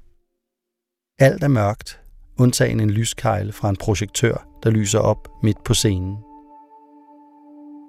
Alt 1.19 1.43
er 1.43 1.49
mørkt, 1.49 2.01
undtagen 2.39 2.81
en 2.81 2.91
lyskejle 2.91 3.53
fra 3.53 3.69
en 3.69 3.77
projektør, 3.77 4.47
der 4.63 4.71
lyser 4.71 4.99
op 4.99 5.29
midt 5.43 5.65
på 5.65 5.75
scenen. 5.75 6.17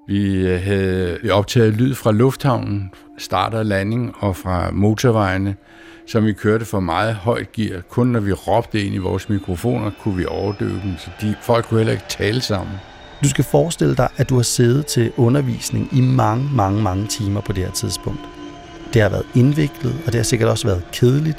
Vi 0.07 0.47
øh, 0.47 0.61
havde 0.61 1.19
optaget 1.31 1.73
lyd 1.73 1.95
fra 1.95 2.11
lufthavnen, 2.11 2.91
start 3.17 3.53
og 3.53 3.65
landing, 3.65 4.15
og 4.19 4.35
fra 4.35 4.71
motorvejene, 4.71 5.55
som 6.07 6.25
vi 6.25 6.33
kørte 6.33 6.65
for 6.65 6.79
meget 6.79 7.15
højt 7.15 7.51
gear. 7.51 7.81
Kun 7.81 8.07
når 8.07 8.19
vi 8.19 8.33
råbte 8.33 8.83
ind 8.83 8.95
i 8.95 8.97
vores 8.97 9.29
mikrofoner, 9.29 9.91
kunne 10.01 10.17
vi 10.17 10.25
overdøve 10.25 10.81
dem, 10.83 10.97
så 10.97 11.09
de, 11.21 11.35
folk 11.41 11.65
kunne 11.65 11.79
heller 11.79 11.93
ikke 11.93 12.05
tale 12.09 12.41
sammen. 12.41 12.75
Du 13.23 13.29
skal 13.29 13.43
forestille 13.43 13.95
dig, 13.95 14.07
at 14.17 14.29
du 14.29 14.35
har 14.35 14.43
siddet 14.43 14.85
til 14.85 15.11
undervisning 15.17 15.89
i 15.91 16.01
mange, 16.01 16.49
mange, 16.53 16.81
mange 16.81 17.07
timer 17.07 17.41
på 17.41 17.53
det 17.53 17.63
her 17.63 17.71
tidspunkt. 17.71 18.19
Det 18.93 19.01
har 19.01 19.09
været 19.09 19.25
indviklet, 19.35 19.95
og 20.05 20.11
det 20.11 20.15
har 20.15 20.23
sikkert 20.23 20.49
også 20.49 20.67
været 20.67 20.83
kedeligt. 20.91 21.37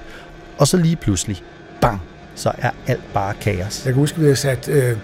Og 0.59 0.69
så 0.69 0.77
lige 0.77 0.97
pludselig, 0.97 1.43
bang, 1.81 2.01
så 2.35 2.53
er 2.59 2.71
alt 2.87 3.13
bare 3.15 3.35
kaos. 3.41 3.83
Jeg 3.85 3.93
kan 3.93 4.01
huske, 4.01 4.15
at 4.15 4.21
vi 4.21 4.25
havde 4.25 4.37
sat 4.37 4.69
øh, 4.69 4.97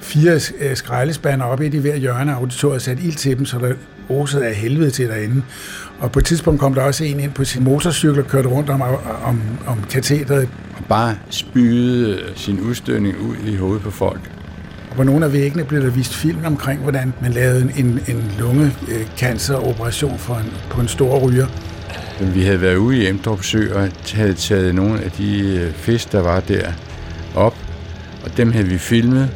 fire 0.00 0.40
øh, 0.58 0.76
skraldespander 0.76 1.46
op 1.46 1.60
i 1.60 1.68
de 1.68 1.80
hver 1.80 1.96
hjørne 1.96 2.32
af 2.32 2.36
auditoriet 2.36 2.74
og 2.74 2.82
sat 2.82 2.98
ild 2.98 3.14
til 3.14 3.38
dem, 3.38 3.46
så 3.46 3.58
der 3.58 3.74
osede 4.08 4.46
af 4.46 4.54
helvede 4.54 4.90
til 4.90 5.08
derinde. 5.08 5.42
Og 5.98 6.12
på 6.12 6.18
et 6.18 6.24
tidspunkt 6.24 6.60
kom 6.60 6.74
der 6.74 6.82
også 6.82 7.04
en 7.04 7.20
ind 7.20 7.32
på 7.32 7.44
sin 7.44 7.64
motorcykel 7.64 8.18
og 8.18 8.26
kørte 8.26 8.48
rundt 8.48 8.70
om, 8.70 8.82
om, 9.24 9.42
om 9.66 9.84
katedret. 9.90 10.48
Og 10.76 10.84
bare 10.88 11.16
spyede 11.30 12.20
sin 12.36 12.60
udstødning 12.60 13.16
ud 13.20 13.36
i 13.46 13.56
hovedet 13.56 13.82
på 13.82 13.90
folk. 13.90 14.20
Og 14.92 14.96
på 14.96 15.04
nogle 15.04 15.24
af 15.24 15.32
væggene 15.32 15.64
blev 15.64 15.82
der 15.82 15.90
vist 15.90 16.14
film 16.14 16.44
omkring, 16.44 16.80
hvordan 16.80 17.12
man 17.22 17.32
lavede 17.32 17.72
en, 17.76 17.86
en 17.86 18.32
lungekanceroperation 18.38 20.18
for 20.18 20.34
en, 20.34 20.52
på 20.70 20.80
en 20.80 20.88
stor 20.88 21.18
ryger. 21.18 21.46
Vi 22.34 22.42
havde 22.42 22.60
været 22.60 22.76
ude 22.76 22.98
i 22.98 23.06
Emdrup 23.08 23.42
Sø 23.42 23.74
og 23.74 23.88
havde 24.14 24.34
taget 24.34 24.74
nogle 24.74 25.00
af 25.00 25.10
de 25.10 25.56
øh, 25.56 25.72
fisk, 25.72 26.12
der 26.12 26.22
var 26.22 26.40
der 26.40 26.72
op, 27.34 27.56
og 28.24 28.36
dem 28.36 28.52
havde 28.52 28.66
vi 28.66 28.78
filmet, 28.78 29.30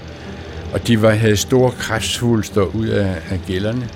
og 0.72 0.86
de 0.86 1.02
var, 1.02 1.10
havde 1.10 1.36
store 1.36 1.70
kræftsvulster 1.70 2.62
ud 2.62 2.86
af, 2.86 3.16
af 3.30 3.40
gælderne. 3.46 3.88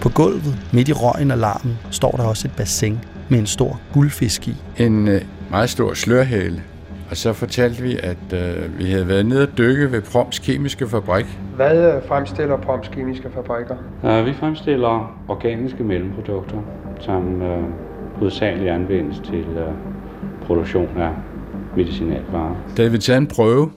På 0.00 0.08
gulvet, 0.08 0.56
midt 0.72 0.88
i 0.88 0.92
røgen 0.92 1.30
og 1.30 1.38
larmen, 1.38 1.78
står 1.90 2.10
der 2.10 2.24
også 2.24 2.48
et 2.48 2.52
bassin 2.56 2.98
med 3.28 3.38
en 3.38 3.46
stor 3.46 3.80
guldfisk 3.92 4.48
i. 4.48 4.56
En 4.76 5.08
øh, 5.08 5.22
meget 5.50 5.70
stor 5.70 5.94
slørhale. 5.94 6.62
Og 7.10 7.16
så 7.16 7.32
fortalte 7.32 7.82
vi, 7.82 7.98
at 8.02 8.32
øh, 8.34 8.78
vi 8.78 8.84
havde 8.84 9.08
været 9.08 9.26
nede 9.26 9.42
og 9.42 9.58
dykke 9.58 9.92
ved 9.92 10.02
Proms 10.12 10.38
Kemiske 10.38 10.88
Fabrik. 10.88 11.26
Hvad 11.56 12.00
fremstiller 12.08 12.56
Proms 12.56 12.88
Kemiske 12.88 13.30
Fabrikker? 13.34 13.76
Uh, 14.02 14.26
vi 14.26 14.32
fremstiller 14.32 15.20
organiske 15.28 15.84
mellemprodukter, 15.84 16.56
som 17.00 17.42
uh, 17.42 17.64
hovedsageligt 18.18 18.70
anvendes 18.70 19.18
til 19.18 19.46
uh, 19.48 19.74
produktion 20.46 20.88
af 20.96 21.10
medicinalvarer. 21.76 22.54
Da 22.76 22.88
vi 22.88 22.98
taget 22.98 23.18
en 23.18 23.26
prøve, 23.26 23.70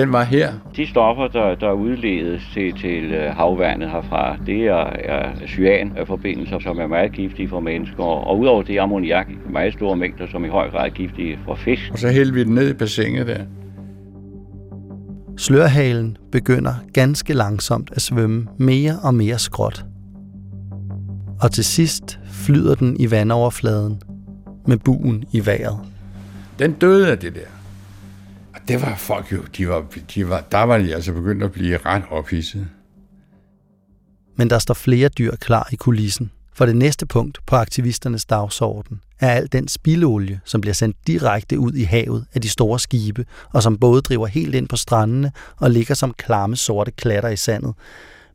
den 0.00 0.12
var 0.12 0.24
her. 0.24 0.52
De 0.76 0.86
stoffer, 0.86 1.28
der, 1.28 1.54
der 1.54 1.72
udledes 1.72 2.42
til, 2.54 2.72
til 2.80 3.14
havvandet 3.30 3.90
herfra, 3.90 4.36
det 4.46 4.66
er, 4.66 4.86
er 5.14 5.30
cyanforbindelser, 5.46 6.58
som 6.58 6.78
er 6.78 6.86
meget 6.86 7.12
giftige 7.12 7.48
for 7.48 7.60
mennesker. 7.60 8.02
Og 8.02 8.38
udover 8.38 8.62
det 8.62 8.78
ammoniak 8.78 9.30
i 9.30 9.52
meget 9.52 9.72
store 9.72 9.96
mængder, 9.96 10.26
som 10.32 10.44
i 10.44 10.48
høj 10.48 10.70
grad 10.70 10.86
er 10.86 10.94
giftige 10.94 11.38
for 11.44 11.54
fisk. 11.54 11.92
Og 11.92 11.98
så 11.98 12.08
hældte 12.08 12.34
vi 12.34 12.44
den 12.44 12.54
ned 12.54 12.70
i 12.70 12.74
bassinet 12.74 13.26
der. 13.26 13.40
Slørhalen 15.36 16.16
begynder 16.32 16.74
ganske 16.92 17.32
langsomt 17.32 17.90
at 17.92 18.02
svømme 18.02 18.46
mere 18.56 18.98
og 19.02 19.14
mere 19.14 19.38
skråt. 19.38 19.84
Og 21.40 21.52
til 21.52 21.64
sidst 21.64 22.18
flyder 22.32 22.74
den 22.74 22.96
i 23.00 23.10
vandoverfladen 23.10 24.00
med 24.66 24.76
buen 24.76 25.24
i 25.32 25.46
vejret. 25.46 25.78
Den 26.58 26.72
døde 26.72 27.10
af 27.10 27.18
det 27.18 27.34
der. 27.34 27.57
Det 28.68 28.82
var 28.82 28.94
folk 28.96 29.32
jo, 29.32 29.42
de 29.56 29.68
var, 29.68 29.84
de 30.14 30.28
var, 30.28 30.40
der 30.40 30.62
var 30.62 30.78
de 30.78 30.94
altså 30.94 31.12
begyndt 31.12 31.42
at 31.42 31.52
blive 31.52 31.78
ret 31.86 32.02
ophidset. 32.10 32.68
Men 34.36 34.50
der 34.50 34.58
står 34.58 34.74
flere 34.74 35.08
dyr 35.08 35.36
klar 35.36 35.68
i 35.72 35.76
kulissen. 35.76 36.30
For 36.54 36.66
det 36.66 36.76
næste 36.76 37.06
punkt 37.06 37.38
på 37.46 37.56
aktivisternes 37.56 38.24
dagsorden 38.24 39.00
er 39.20 39.30
al 39.30 39.48
den 39.52 39.68
spildolie, 39.68 40.40
som 40.44 40.60
bliver 40.60 40.74
sendt 40.74 40.96
direkte 41.06 41.58
ud 41.58 41.72
i 41.72 41.82
havet 41.82 42.26
af 42.34 42.40
de 42.40 42.48
store 42.48 42.78
skibe, 42.78 43.24
og 43.52 43.62
som 43.62 43.78
både 43.78 44.02
driver 44.02 44.26
helt 44.26 44.54
ind 44.54 44.68
på 44.68 44.76
strandene 44.76 45.32
og 45.56 45.70
ligger 45.70 45.94
som 45.94 46.14
klamme 46.14 46.56
sorte 46.56 46.90
klatter 46.90 47.28
i 47.28 47.36
sandet, 47.36 47.74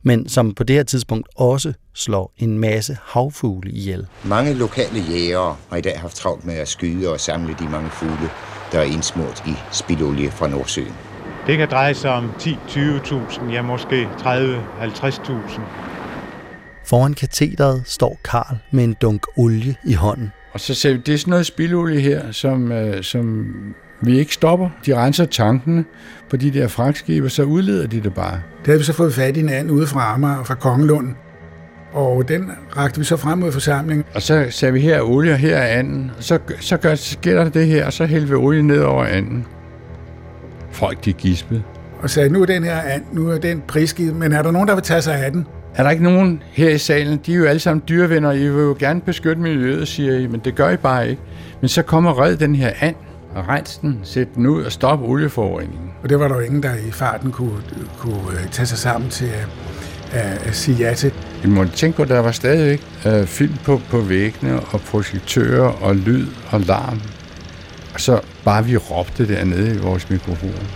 men 0.02 0.28
som 0.28 0.54
på 0.54 0.64
det 0.64 0.76
her 0.76 0.82
tidspunkt 0.82 1.28
også 1.36 1.72
slår 1.94 2.32
en 2.36 2.58
masse 2.58 2.98
havfugle 3.02 3.70
ihjel. 3.70 4.06
Mange 4.24 4.54
lokale 4.54 5.04
jægere 5.10 5.56
har 5.70 5.76
i 5.76 5.80
dag 5.80 6.00
haft 6.00 6.16
travlt 6.16 6.44
med 6.44 6.54
at 6.54 6.68
skyde 6.68 7.12
og 7.12 7.20
samle 7.20 7.56
de 7.58 7.68
mange 7.68 7.90
fugle, 7.90 8.30
der 8.74 8.80
er 8.80 8.84
indsmurt 8.84 9.42
i 9.46 9.54
spildolie 9.72 10.30
fra 10.30 10.48
Nordsøen. 10.48 10.94
Det 11.46 11.58
kan 11.58 11.68
dreje 11.70 11.94
sig 11.94 12.10
om 12.10 12.30
10-20.000, 12.40 13.52
ja 13.52 13.62
måske 13.62 14.08
30-50.000. 14.20 15.60
Foran 16.84 17.14
katedret 17.14 17.82
står 17.86 18.20
Karl 18.24 18.56
med 18.70 18.84
en 18.84 18.96
dunk 19.02 19.26
olie 19.36 19.76
i 19.84 19.92
hånden. 19.92 20.32
Og 20.52 20.60
så 20.60 20.74
sagde 20.74 20.96
vi, 20.96 21.02
det 21.06 21.14
er 21.14 21.18
sådan 21.18 21.30
noget 21.30 21.46
spildolie 21.46 22.00
her, 22.00 22.32
som, 22.32 22.72
øh, 22.72 23.02
som 23.02 23.46
vi 24.00 24.18
ikke 24.18 24.34
stopper. 24.34 24.70
De 24.86 24.96
renser 24.96 25.24
tankene 25.24 25.84
på 26.30 26.36
de 26.36 26.50
der 26.50 26.68
fragtskibe, 26.68 27.30
så 27.30 27.42
udleder 27.42 27.86
de 27.86 28.00
det 28.02 28.14
bare. 28.14 28.42
Det 28.58 28.66
havde 28.66 28.78
vi 28.78 28.84
så 28.84 28.92
fået 28.92 29.14
fat 29.14 29.36
i 29.36 29.40
en 29.40 29.48
anden 29.48 29.70
ude 29.70 29.86
fra 29.86 30.14
Amager 30.14 30.36
og 30.36 30.46
fra 30.46 30.54
Kongelund. 30.54 31.14
Og 31.94 32.28
den 32.28 32.50
rakte 32.76 32.98
vi 32.98 33.04
så 33.04 33.16
frem 33.16 33.38
mod 33.38 33.52
forsamlingen. 33.52 34.04
Og 34.14 34.22
så 34.22 34.46
sagde 34.50 34.72
vi, 34.72 34.80
her 34.80 34.96
er 34.96 35.02
olie, 35.02 35.32
og 35.32 35.38
her 35.38 35.56
er 35.56 35.78
anden. 35.78 36.10
Og 36.18 36.24
så, 36.24 36.38
så 36.60 36.76
gør, 36.76 36.94
sker 36.94 37.34
der 37.44 37.50
det 37.50 37.66
her, 37.66 37.86
og 37.86 37.92
så 37.92 38.06
hældte 38.06 38.28
vi 38.28 38.34
olie 38.34 38.62
ned 38.62 38.80
over 38.80 39.04
anden. 39.04 39.46
Folk, 40.70 41.04
de 41.04 41.12
gispede. 41.12 41.62
Og 42.02 42.10
sagde, 42.10 42.28
nu 42.28 42.42
er 42.42 42.46
den 42.46 42.64
her 42.64 42.80
and, 42.80 43.02
nu 43.12 43.30
er 43.30 43.38
den 43.38 43.62
prisgivet, 43.68 44.16
men 44.16 44.32
er 44.32 44.42
der 44.42 44.50
nogen, 44.50 44.68
der 44.68 44.74
vil 44.74 44.82
tage 44.82 45.02
sig 45.02 45.24
af 45.24 45.32
den? 45.32 45.46
Er 45.74 45.82
der 45.82 45.90
ikke 45.90 46.02
nogen 46.04 46.42
her 46.52 46.70
i 46.70 46.78
salen? 46.78 47.20
De 47.26 47.32
er 47.32 47.36
jo 47.36 47.44
alle 47.44 47.60
sammen 47.60 47.82
dyrevenner, 47.88 48.32
I 48.32 48.48
vil 48.48 48.62
jo 48.62 48.76
gerne 48.78 49.00
beskytte 49.00 49.42
miljøet, 49.42 49.88
siger 49.88 50.18
I, 50.18 50.26
men 50.26 50.40
det 50.44 50.54
gør 50.54 50.70
I 50.70 50.76
bare 50.76 51.08
ikke. 51.08 51.22
Men 51.60 51.68
så 51.68 51.82
kommer 51.82 52.22
red 52.22 52.36
den 52.36 52.54
her 52.54 52.72
and, 52.80 52.94
og 53.34 53.48
rens 53.48 53.78
den, 53.78 54.00
sæt 54.02 54.34
den 54.34 54.46
ud 54.46 54.62
og 54.62 54.72
stop 54.72 55.02
olieforureningen. 55.02 55.90
Og 56.02 56.08
det 56.08 56.20
var 56.20 56.28
der 56.28 56.34
jo 56.34 56.40
ingen, 56.40 56.62
der 56.62 56.74
i 56.74 56.90
farten 56.90 57.32
kunne, 57.32 57.58
kunne 57.98 58.32
øh, 58.32 58.50
tage 58.50 58.66
sig 58.66 58.78
sammen 58.78 59.10
til 59.10 59.26
at, 59.26 59.48
at, 60.14 60.48
at 60.48 60.54
sige 60.54 60.76
ja 60.76 60.94
til. 60.94 61.12
I 61.44 61.46
må 61.46 61.64
tænke 61.64 61.96
på, 61.96 62.02
at 62.02 62.08
der 62.08 62.18
var 62.18 62.32
stadigvæk 62.32 62.82
uh, 63.06 63.26
film 63.26 63.54
på, 63.64 63.80
på 63.90 64.00
væggene, 64.00 64.60
og 64.60 64.80
projektører, 64.80 65.68
og 65.68 65.96
lyd 65.96 66.26
og 66.50 66.60
larm. 66.60 67.00
Og 67.94 68.00
så 68.00 68.20
bare 68.44 68.64
vi 68.64 68.76
råbte 68.76 69.28
dernede 69.28 69.74
i 69.74 69.78
vores 69.78 70.10
mikrofon. 70.10 70.68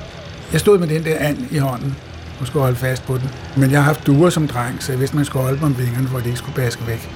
Jeg 0.52 0.60
stod 0.60 0.78
med 0.78 0.88
den 0.88 1.04
der 1.04 1.16
and 1.18 1.38
i 1.50 1.58
hånden, 1.58 1.96
og 2.40 2.46
skulle 2.46 2.62
holde 2.62 2.76
fast 2.76 3.06
på 3.06 3.18
den. 3.18 3.30
Men 3.56 3.70
jeg 3.70 3.78
har 3.78 3.84
haft 3.84 4.06
duer 4.06 4.30
som 4.30 4.48
dreng, 4.48 4.82
så 4.82 4.92
jeg 4.92 5.00
vidste, 5.00 5.16
man 5.16 5.24
skulle 5.24 5.42
holde 5.42 5.58
dem 5.58 5.64
om 5.66 5.78
vingerne, 5.78 6.08
for 6.08 6.18
at 6.18 6.24
de 6.24 6.28
ikke 6.28 6.38
skulle 6.38 6.56
baske 6.56 6.86
væk. 6.86 7.10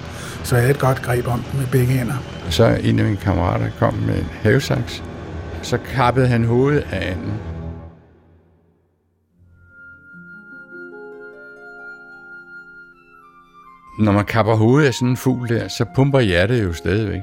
Så 0.45 0.55
jeg 0.55 0.62
havde 0.62 0.75
et 0.75 0.81
godt 0.81 1.02
greb 1.02 1.26
om 1.26 1.45
den 1.52 1.61
med 1.61 1.67
begge 1.67 1.87
hænder. 1.87 2.14
Og 2.47 2.52
så 2.52 2.79
en 2.83 2.99
af 2.99 3.05
mine 3.05 3.17
kammerater 3.17 3.67
kom 3.79 3.95
med 3.95 4.14
en 4.14 4.26
havesaks. 4.43 5.02
Så 5.62 5.79
kappede 5.95 6.29
han 6.29 6.45
hovedet 6.45 6.85
af 6.93 7.11
anden. 7.11 7.51
Når 14.02 14.12
man 14.12 14.25
kapper 14.25 14.54
hovedet 14.54 14.87
af 14.87 14.94
sådan 14.94 15.09
en 15.09 15.16
fugl 15.16 15.49
der, 15.49 15.68
så 15.68 15.85
pumper 15.94 16.21
hjertet 16.21 16.64
jo 16.64 16.73
stadigvæk. 16.73 17.21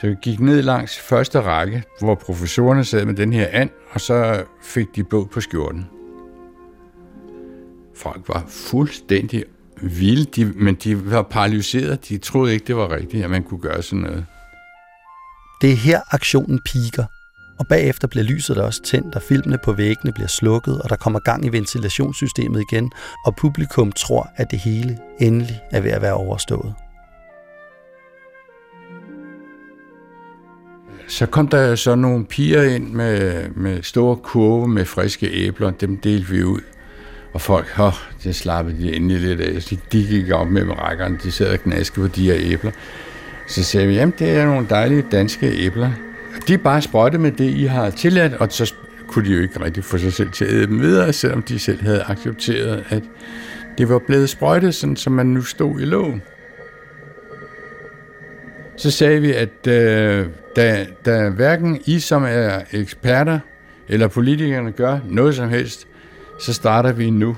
Så 0.00 0.06
vi 0.06 0.14
gik 0.22 0.40
ned 0.40 0.62
langs 0.62 0.98
første 0.98 1.40
række, 1.40 1.82
hvor 2.00 2.14
professorerne 2.14 2.84
sad 2.84 3.04
med 3.04 3.14
den 3.14 3.32
her 3.32 3.46
and, 3.52 3.70
og 3.90 4.00
så 4.00 4.44
fik 4.62 4.86
de 4.96 5.04
blod 5.04 5.26
på 5.26 5.40
skjorten. 5.40 5.86
folk 7.96 8.28
var 8.28 8.44
fuldstændig 8.48 9.44
vilde, 9.82 10.24
de, 10.24 10.44
men 10.44 10.74
de 10.74 11.10
var 11.10 11.22
paralyseret. 11.22 12.08
De 12.08 12.18
troede 12.18 12.52
ikke, 12.52 12.66
det 12.66 12.76
var 12.76 12.90
rigtigt, 12.90 13.24
at 13.24 13.30
man 13.30 13.42
kunne 13.42 13.60
gøre 13.60 13.82
sådan 13.82 14.02
noget. 14.02 14.26
Det 15.60 15.72
er 15.72 15.76
her 15.76 16.00
aktionen 16.10 16.60
piker, 16.64 17.04
og 17.62 17.68
bagefter 17.68 18.08
bliver 18.08 18.24
lyset 18.24 18.56
der 18.56 18.62
også 18.62 18.82
tændt, 18.82 19.14
og 19.14 19.22
filmene 19.22 19.58
på 19.64 19.72
væggene 19.72 20.12
bliver 20.12 20.28
slukket, 20.28 20.82
og 20.82 20.90
der 20.90 20.96
kommer 20.96 21.18
gang 21.18 21.46
i 21.46 21.48
ventilationssystemet 21.48 22.60
igen, 22.60 22.92
og 23.24 23.36
publikum 23.36 23.92
tror, 23.92 24.30
at 24.36 24.50
det 24.50 24.58
hele 24.58 24.98
endelig 25.20 25.60
er 25.70 25.80
ved 25.80 25.90
at 25.90 26.02
være 26.02 26.14
overstået. 26.14 26.74
Så 31.08 31.26
kom 31.26 31.48
der 31.48 31.74
så 31.74 31.94
nogle 31.94 32.24
piger 32.24 32.62
ind 32.62 32.88
med, 32.88 33.48
med 33.48 33.82
store 33.82 34.16
kurve 34.16 34.68
med 34.68 34.84
friske 34.84 35.26
æbler, 35.32 35.70
dem 35.70 35.96
delte 35.96 36.28
vi 36.28 36.44
ud. 36.44 36.60
Og 37.34 37.40
folk, 37.40 37.78
åh, 37.80 37.92
det 38.24 38.36
slappede 38.36 38.78
de 38.78 38.96
endelig 38.96 39.20
lidt 39.20 39.40
af. 39.40 39.62
Så 39.62 39.76
de 39.92 40.06
gik 40.06 40.30
op 40.30 40.48
med 40.48 40.78
rækkerne, 40.78 41.18
de 41.22 41.30
sad 41.30 41.52
og 41.52 41.58
knaskede 41.58 42.08
på 42.08 42.14
de 42.14 42.26
her 42.26 42.36
æbler. 42.38 42.70
Så 43.48 43.64
sagde 43.64 43.86
vi, 43.86 43.94
jamen 43.94 44.14
det 44.18 44.30
er 44.30 44.46
nogle 44.46 44.66
dejlige 44.70 45.04
danske 45.12 45.46
æbler. 45.46 45.90
De 46.48 46.58
bare 46.58 46.82
sprøjte 46.82 47.18
med 47.18 47.32
det, 47.32 47.50
I 47.50 47.64
har 47.64 47.90
tilladt, 47.90 48.34
og 48.34 48.52
så 48.52 48.74
kunne 49.06 49.28
de 49.28 49.34
jo 49.34 49.42
ikke 49.42 49.64
rigtig 49.64 49.84
få 49.84 49.98
sig 49.98 50.12
selv 50.12 50.30
til 50.30 50.44
at 50.44 50.50
æde 50.50 50.66
dem 50.66 50.80
videre, 50.80 51.12
selvom 51.12 51.42
de 51.42 51.58
selv 51.58 51.82
havde 51.82 52.02
accepteret, 52.02 52.84
at 52.88 53.02
det 53.78 53.88
var 53.88 53.98
blevet 53.98 54.28
sprøjtet, 54.28 54.74
sådan 54.74 54.96
som 54.96 55.12
man 55.12 55.26
nu 55.26 55.42
stod 55.42 55.80
i 55.80 55.84
loven. 55.84 56.22
Så 58.76 58.90
sagde 58.90 59.20
vi, 59.20 59.32
at 59.32 59.66
øh, 59.66 60.26
da, 60.56 60.86
da 61.04 61.28
hverken 61.28 61.80
I, 61.84 61.98
som 61.98 62.24
er 62.24 62.60
eksperter, 62.72 63.38
eller 63.88 64.08
politikerne 64.08 64.72
gør 64.72 64.98
noget 65.08 65.34
som 65.34 65.48
helst, 65.48 65.86
så 66.40 66.54
starter 66.54 66.92
vi 66.92 67.10
nu 67.10 67.36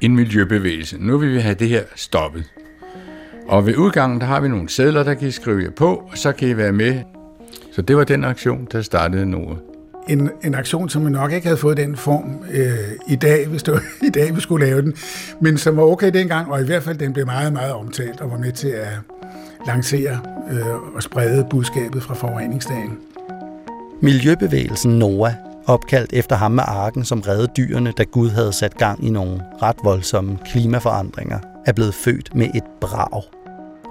en 0.00 0.16
miljøbevægelse. 0.16 0.96
Nu 1.00 1.18
vil 1.18 1.34
vi 1.34 1.38
have 1.38 1.54
det 1.54 1.68
her 1.68 1.82
stoppet. 1.94 2.44
Og 3.48 3.66
ved 3.66 3.76
udgangen, 3.76 4.20
der 4.20 4.26
har 4.26 4.40
vi 4.40 4.48
nogle 4.48 4.68
sædler, 4.68 5.02
der 5.02 5.14
kan 5.14 5.28
I 5.28 5.30
skrive 5.30 5.62
jer 5.62 5.70
på, 5.70 5.94
og 5.94 6.18
så 6.18 6.32
kan 6.32 6.48
I 6.48 6.56
være 6.56 6.72
med. 6.72 7.02
Så 7.72 7.82
det 7.82 7.96
var 7.96 8.04
den 8.04 8.24
aktion, 8.24 8.68
der 8.72 8.82
startede 8.82 9.26
Nora. 9.26 9.56
En, 10.08 10.30
en 10.44 10.54
aktion, 10.54 10.88
som 10.88 11.02
nok 11.02 11.32
ikke 11.32 11.46
havde 11.46 11.58
fået 11.58 11.76
den 11.76 11.96
form 11.96 12.44
øh, 12.52 12.74
i 13.08 13.16
dag, 13.16 13.46
hvis 13.46 13.62
det 13.62 13.74
var 13.74 13.82
i 14.08 14.10
dag, 14.10 14.36
vi 14.36 14.40
skulle 14.40 14.66
lave 14.66 14.82
den, 14.82 14.94
men 15.40 15.58
som 15.58 15.76
var 15.76 15.82
okay 15.82 16.12
dengang, 16.12 16.52
og 16.52 16.60
i 16.60 16.64
hvert 16.64 16.82
fald 16.82 16.98
den 16.98 17.12
blev 17.12 17.26
meget, 17.26 17.52
meget 17.52 17.72
omtalt 17.72 18.20
og 18.20 18.30
var 18.30 18.38
med 18.38 18.52
til 18.52 18.68
at 18.68 18.88
lancere 19.66 20.20
øh, 20.52 20.94
og 20.94 21.02
sprede 21.02 21.46
budskabet 21.50 22.02
fra 22.02 22.14
forureningsdagen. 22.14 22.98
Miljøbevægelsen 24.00 24.98
NOAH, 24.98 25.34
opkaldt 25.66 26.12
efter 26.12 26.36
ham 26.36 26.50
med 26.50 26.64
arken, 26.66 27.04
som 27.04 27.20
reddede 27.20 27.48
dyrene, 27.56 27.92
da 27.98 28.02
Gud 28.02 28.30
havde 28.30 28.52
sat 28.52 28.78
gang 28.78 29.06
i 29.06 29.10
nogle 29.10 29.42
ret 29.62 29.76
voldsomme 29.84 30.38
klimaforandringer, 30.46 31.38
er 31.66 31.72
blevet 31.72 31.94
født 31.94 32.34
med 32.34 32.46
et 32.54 32.64
brag. 32.80 33.41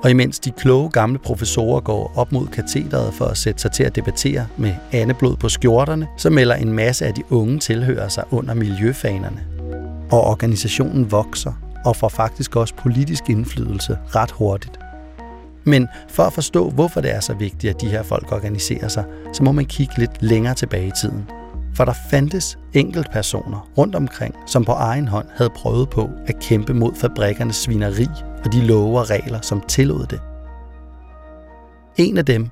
Og 0.04 0.10
imens 0.10 0.40
de 0.40 0.52
kloge 0.52 0.90
gamle 0.90 1.20
professorer 1.20 1.82
går 1.82 2.14
op 2.16 2.32
mod 2.32 2.48
katedret 2.48 3.14
for 3.14 3.26
at 3.26 3.38
sætte 3.38 3.62
sig 3.62 3.72
til 3.72 3.84
at 3.84 3.96
debattere 3.96 4.48
med 4.58 4.74
andeblod 4.92 5.38
på 5.38 5.50
skjorterne, 5.50 6.08
så 6.18 6.30
melder 6.30 6.56
en 6.56 6.74
masse 6.74 7.06
af 7.06 7.14
de 7.14 7.24
unge 7.30 7.60
tilhører 7.60 8.08
sig 8.08 8.24
under 8.32 8.54
miljøfanerne. 8.54 9.44
Og 10.12 10.24
organisationen 10.24 11.12
vokser 11.12 11.54
og 11.86 11.96
får 11.96 12.10
faktisk 12.10 12.56
også 12.56 12.74
politisk 12.76 13.30
indflydelse 13.30 13.98
ret 14.16 14.32
hurtigt. 14.32 14.80
Men 15.64 15.88
for 16.10 16.24
at 16.24 16.34
forstå, 16.34 16.70
hvorfor 16.70 17.02
det 17.02 17.16
er 17.16 17.20
så 17.20 17.34
vigtigt, 17.34 17.76
at 17.76 17.82
de 17.82 17.90
her 17.90 18.04
folk 18.04 18.32
organiserer 18.32 18.88
sig, 18.88 19.04
så 19.34 19.44
må 19.44 19.52
man 19.52 19.66
kigge 19.66 19.94
lidt 19.98 20.24
længere 20.24 20.54
tilbage 20.54 20.88
i 20.88 20.92
tiden. 21.02 21.26
For 21.74 21.86
der 21.86 21.94
fandtes 22.10 22.58
enkeltpersoner 22.74 23.70
rundt 23.78 23.96
omkring, 23.96 24.36
som 24.48 24.66
på 24.66 24.72
egen 24.72 25.08
hånd 25.08 25.28
havde 25.36 25.50
prøvet 25.50 25.90
på 25.90 26.10
at 26.28 26.40
kæmpe 26.40 26.74
mod 26.74 26.96
fabrikkernes 26.96 27.56
svineri 27.56 28.08
og 28.46 28.54
de 28.54 28.62
love 28.62 29.00
og 29.00 29.10
regler, 29.10 29.42
som 29.42 29.62
tillod 29.68 30.06
det. 30.06 30.22
En 31.98 32.18
af 32.18 32.26
dem 32.26 32.50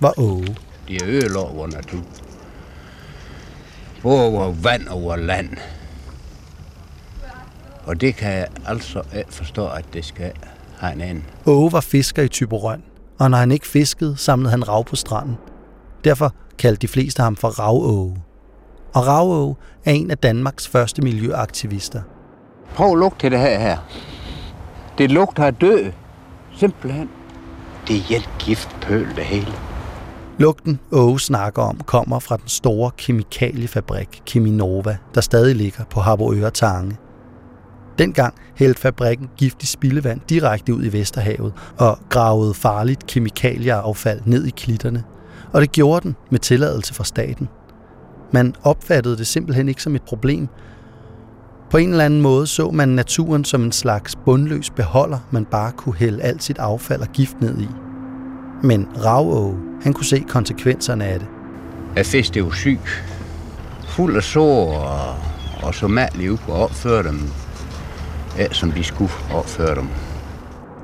var 0.00 0.14
Åge. 0.16 0.56
De 0.88 0.96
er 0.96 1.04
øl 1.04 1.36
over 1.36 1.66
natur. 1.66 2.02
Både 4.02 4.22
over 4.22 4.52
vand 4.62 4.86
og 4.88 5.02
over 5.02 5.16
land. 5.16 5.48
Og 7.84 8.00
det 8.00 8.16
kan 8.16 8.32
jeg 8.32 8.46
altså 8.66 9.02
ikke 9.16 9.32
forstå, 9.32 9.68
at 9.68 9.84
det 9.92 10.04
skal 10.04 10.32
have 10.78 10.92
en 10.92 11.00
anden. 11.00 11.24
Åge 11.46 11.72
var 11.72 11.80
fisker 11.80 12.22
i 12.22 12.28
Tyborøn, 12.28 12.82
og 13.18 13.30
når 13.30 13.38
han 13.38 13.50
ikke 13.50 13.66
fiskede, 13.66 14.16
samlede 14.16 14.50
han 14.50 14.68
rav 14.68 14.84
på 14.84 14.96
stranden. 14.96 15.36
Derfor 16.04 16.34
kaldte 16.58 16.82
de 16.82 16.88
fleste 16.88 17.22
ham 17.22 17.36
for 17.36 17.48
Ravåge. 17.48 18.16
Og 18.94 19.06
Ravåge 19.06 19.56
er 19.84 19.92
en 19.92 20.10
af 20.10 20.18
Danmarks 20.18 20.68
første 20.68 21.02
miljøaktivister. 21.02 22.02
Prøv 22.74 22.92
at 22.92 22.98
lugte 22.98 23.18
til 23.18 23.30
det 23.30 23.40
her 23.40 23.58
her. 23.58 23.78
Det 24.98 25.10
lugter 25.10 25.44
af 25.44 25.54
død. 25.54 25.92
Simpelthen. 26.56 27.10
Det 27.88 27.96
er 27.96 28.00
helt 28.00 28.30
giftpøl, 28.38 29.06
det 29.16 29.24
hele. 29.24 29.52
Lugten 30.38 30.80
Åge 30.92 31.20
snakker 31.20 31.62
om 31.62 31.80
kommer 31.86 32.18
fra 32.18 32.36
den 32.36 32.48
store 32.48 32.90
kemikaliefabrik 32.96 34.22
Cheminova, 34.26 34.96
der 35.14 35.20
stadig 35.20 35.56
ligger 35.56 35.84
på 35.84 36.00
Harboøre 36.00 36.50
Tange. 36.50 36.96
Dengang 37.98 38.34
hældte 38.54 38.80
fabrikken 38.80 39.30
giftig 39.36 39.68
spildevand 39.68 40.20
direkte 40.28 40.74
ud 40.74 40.84
i 40.84 40.92
Vesterhavet 40.92 41.52
og 41.78 41.98
gravede 42.08 42.54
farligt 42.54 43.06
kemikalieaffald 43.06 44.20
ned 44.24 44.46
i 44.46 44.50
klitterne. 44.50 45.04
Og 45.52 45.60
det 45.60 45.72
gjorde 45.72 46.00
den 46.02 46.16
med 46.30 46.38
tilladelse 46.38 46.94
fra 46.94 47.04
staten. 47.04 47.48
Man 48.36 48.54
opfattede 48.62 49.16
det 49.16 49.26
simpelthen 49.26 49.68
ikke 49.68 49.82
som 49.82 49.94
et 49.94 50.02
problem. 50.02 50.48
På 51.70 51.76
en 51.76 51.90
eller 51.90 52.04
anden 52.04 52.22
måde 52.22 52.46
så 52.46 52.70
man 52.70 52.88
naturen 52.88 53.44
som 53.44 53.62
en 53.62 53.72
slags 53.72 54.16
bundløs 54.24 54.70
beholder, 54.70 55.18
man 55.30 55.44
bare 55.44 55.72
kunne 55.72 55.94
hælde 55.94 56.22
alt 56.22 56.42
sit 56.42 56.58
affald 56.58 57.00
og 57.00 57.08
gift 57.08 57.40
ned 57.40 57.60
i. 57.60 57.68
Men 58.62 58.88
Ravåge, 59.04 59.58
han 59.82 59.92
kunne 59.92 60.04
se 60.04 60.24
konsekvenserne 60.28 61.04
af 61.04 61.18
det. 61.18 61.28
At 61.96 62.06
fisk 62.06 62.34
det 62.34 62.40
er 62.40 62.44
jo 62.44 62.50
syg. 62.50 62.80
Fuld 63.88 64.16
af 64.16 64.22
sår 64.22 64.74
og, 64.74 65.16
og 65.62 65.74
ud 65.84 66.38
og 66.48 66.62
opføre 66.62 67.02
dem, 67.02 67.20
ja, 68.38 68.52
som 68.52 68.72
de 68.72 68.84
skulle 68.84 69.12
opføre 69.34 69.74
dem. 69.74 69.88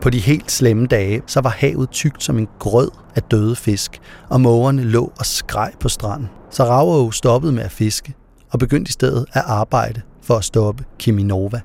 På 0.01 0.11
de 0.11 0.19
helt 0.19 0.51
slemme 0.51 0.87
dage, 0.87 1.23
så 1.27 1.41
var 1.41 1.51
havet 1.51 1.91
tykt 1.91 2.23
som 2.23 2.38
en 2.38 2.49
grød 2.59 2.91
af 3.15 3.23
døde 3.23 3.57
fisk, 3.57 4.01
og 4.29 4.41
mågerne 4.41 4.83
lå 4.83 5.12
og 5.19 5.27
skreg 5.27 5.73
på 5.81 5.88
stranden. 5.88 6.29
Så 6.53 6.65
Ravåge 6.65 7.12
stoppede 7.12 7.53
med 7.53 7.62
at 7.62 7.71
fiske, 7.71 8.15
og 8.51 8.59
begyndte 8.59 8.88
i 8.88 8.93
stedet 8.93 9.27
at 9.33 9.43
arbejde 9.47 10.01
for 10.23 10.35
at 10.35 10.45
stoppe 10.45 10.85
Kiminova. 10.99 11.61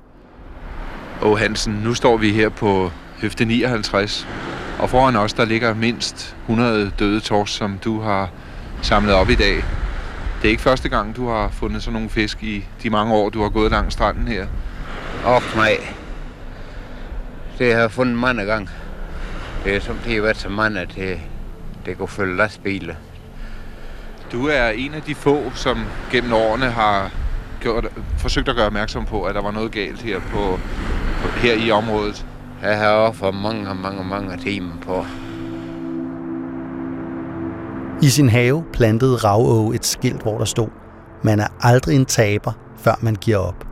Åh 1.21 1.37
Hansen, 1.37 1.73
nu 1.73 1.93
står 1.93 2.17
vi 2.17 2.31
her 2.31 2.49
på 2.49 2.91
høfte 3.21 3.45
59, 3.45 4.27
og 4.79 4.89
foran 4.89 5.15
os 5.15 5.33
der 5.33 5.45
ligger 5.45 5.73
mindst 5.73 6.35
100 6.41 6.91
døde 6.99 7.19
tors, 7.19 7.49
som 7.49 7.79
du 7.83 8.01
har 8.01 8.29
samlet 8.81 9.13
op 9.13 9.29
i 9.29 9.35
dag. 9.35 9.55
Det 10.41 10.45
er 10.45 10.49
ikke 10.49 10.63
første 10.63 10.89
gang, 10.89 11.15
du 11.15 11.27
har 11.27 11.49
fundet 11.49 11.83
sådan 11.83 11.93
nogle 11.93 12.09
fisk 12.09 12.43
i 12.43 12.65
de 12.83 12.89
mange 12.89 13.13
år, 13.13 13.29
du 13.29 13.41
har 13.41 13.49
gået 13.49 13.71
langs 13.71 13.93
stranden 13.93 14.27
her. 14.27 14.47
Åh 15.27 15.41
nej. 15.55 15.77
Det 17.59 17.73
har 17.73 17.81
jeg 17.81 17.91
fundet 17.91 18.15
mange 18.15 18.43
gange. 18.43 18.69
Det 19.63 19.75
er 19.75 19.79
som 19.79 19.95
det 20.05 20.13
har 20.13 20.21
været 20.21 20.37
så 20.37 20.49
mange, 20.49 20.79
at 20.79 20.89
det, 20.95 21.19
det 21.85 21.97
kunne 21.97 22.07
følge 22.07 22.37
lastbiler. 22.37 22.95
Du 24.31 24.47
er 24.47 24.69
en 24.69 24.93
af 24.93 25.01
de 25.01 25.15
få, 25.15 25.51
som 25.55 25.77
gennem 26.11 26.33
årene 26.33 26.65
har 26.65 27.11
gjort, 27.61 27.87
forsøgt 28.17 28.49
at 28.49 28.55
gøre 28.55 28.65
opmærksom 28.65 29.05
på, 29.05 29.23
at 29.23 29.35
der 29.35 29.41
var 29.41 29.51
noget 29.51 29.71
galt 29.71 30.01
her, 30.01 30.19
på, 30.19 30.59
på 31.21 31.27
her 31.27 31.53
i 31.65 31.71
området. 31.71 32.25
Jeg 32.61 32.77
har 32.77 32.91
offeret 32.91 33.35
mange, 33.35 33.75
mange, 33.75 34.03
mange 34.03 34.37
timer 34.37 34.73
på. 34.81 35.05
I 38.01 38.09
sin 38.09 38.29
have 38.29 38.63
plantede 38.73 39.15
Ravåge 39.15 39.75
et 39.75 39.85
skilt, 39.85 40.21
hvor 40.21 40.37
der 40.37 40.45
stod, 40.45 40.69
man 41.23 41.39
er 41.39 41.47
aldrig 41.61 41.95
en 41.95 42.05
taber, 42.05 42.51
før 42.77 42.95
man 43.01 43.15
giver 43.15 43.37
op. 43.37 43.67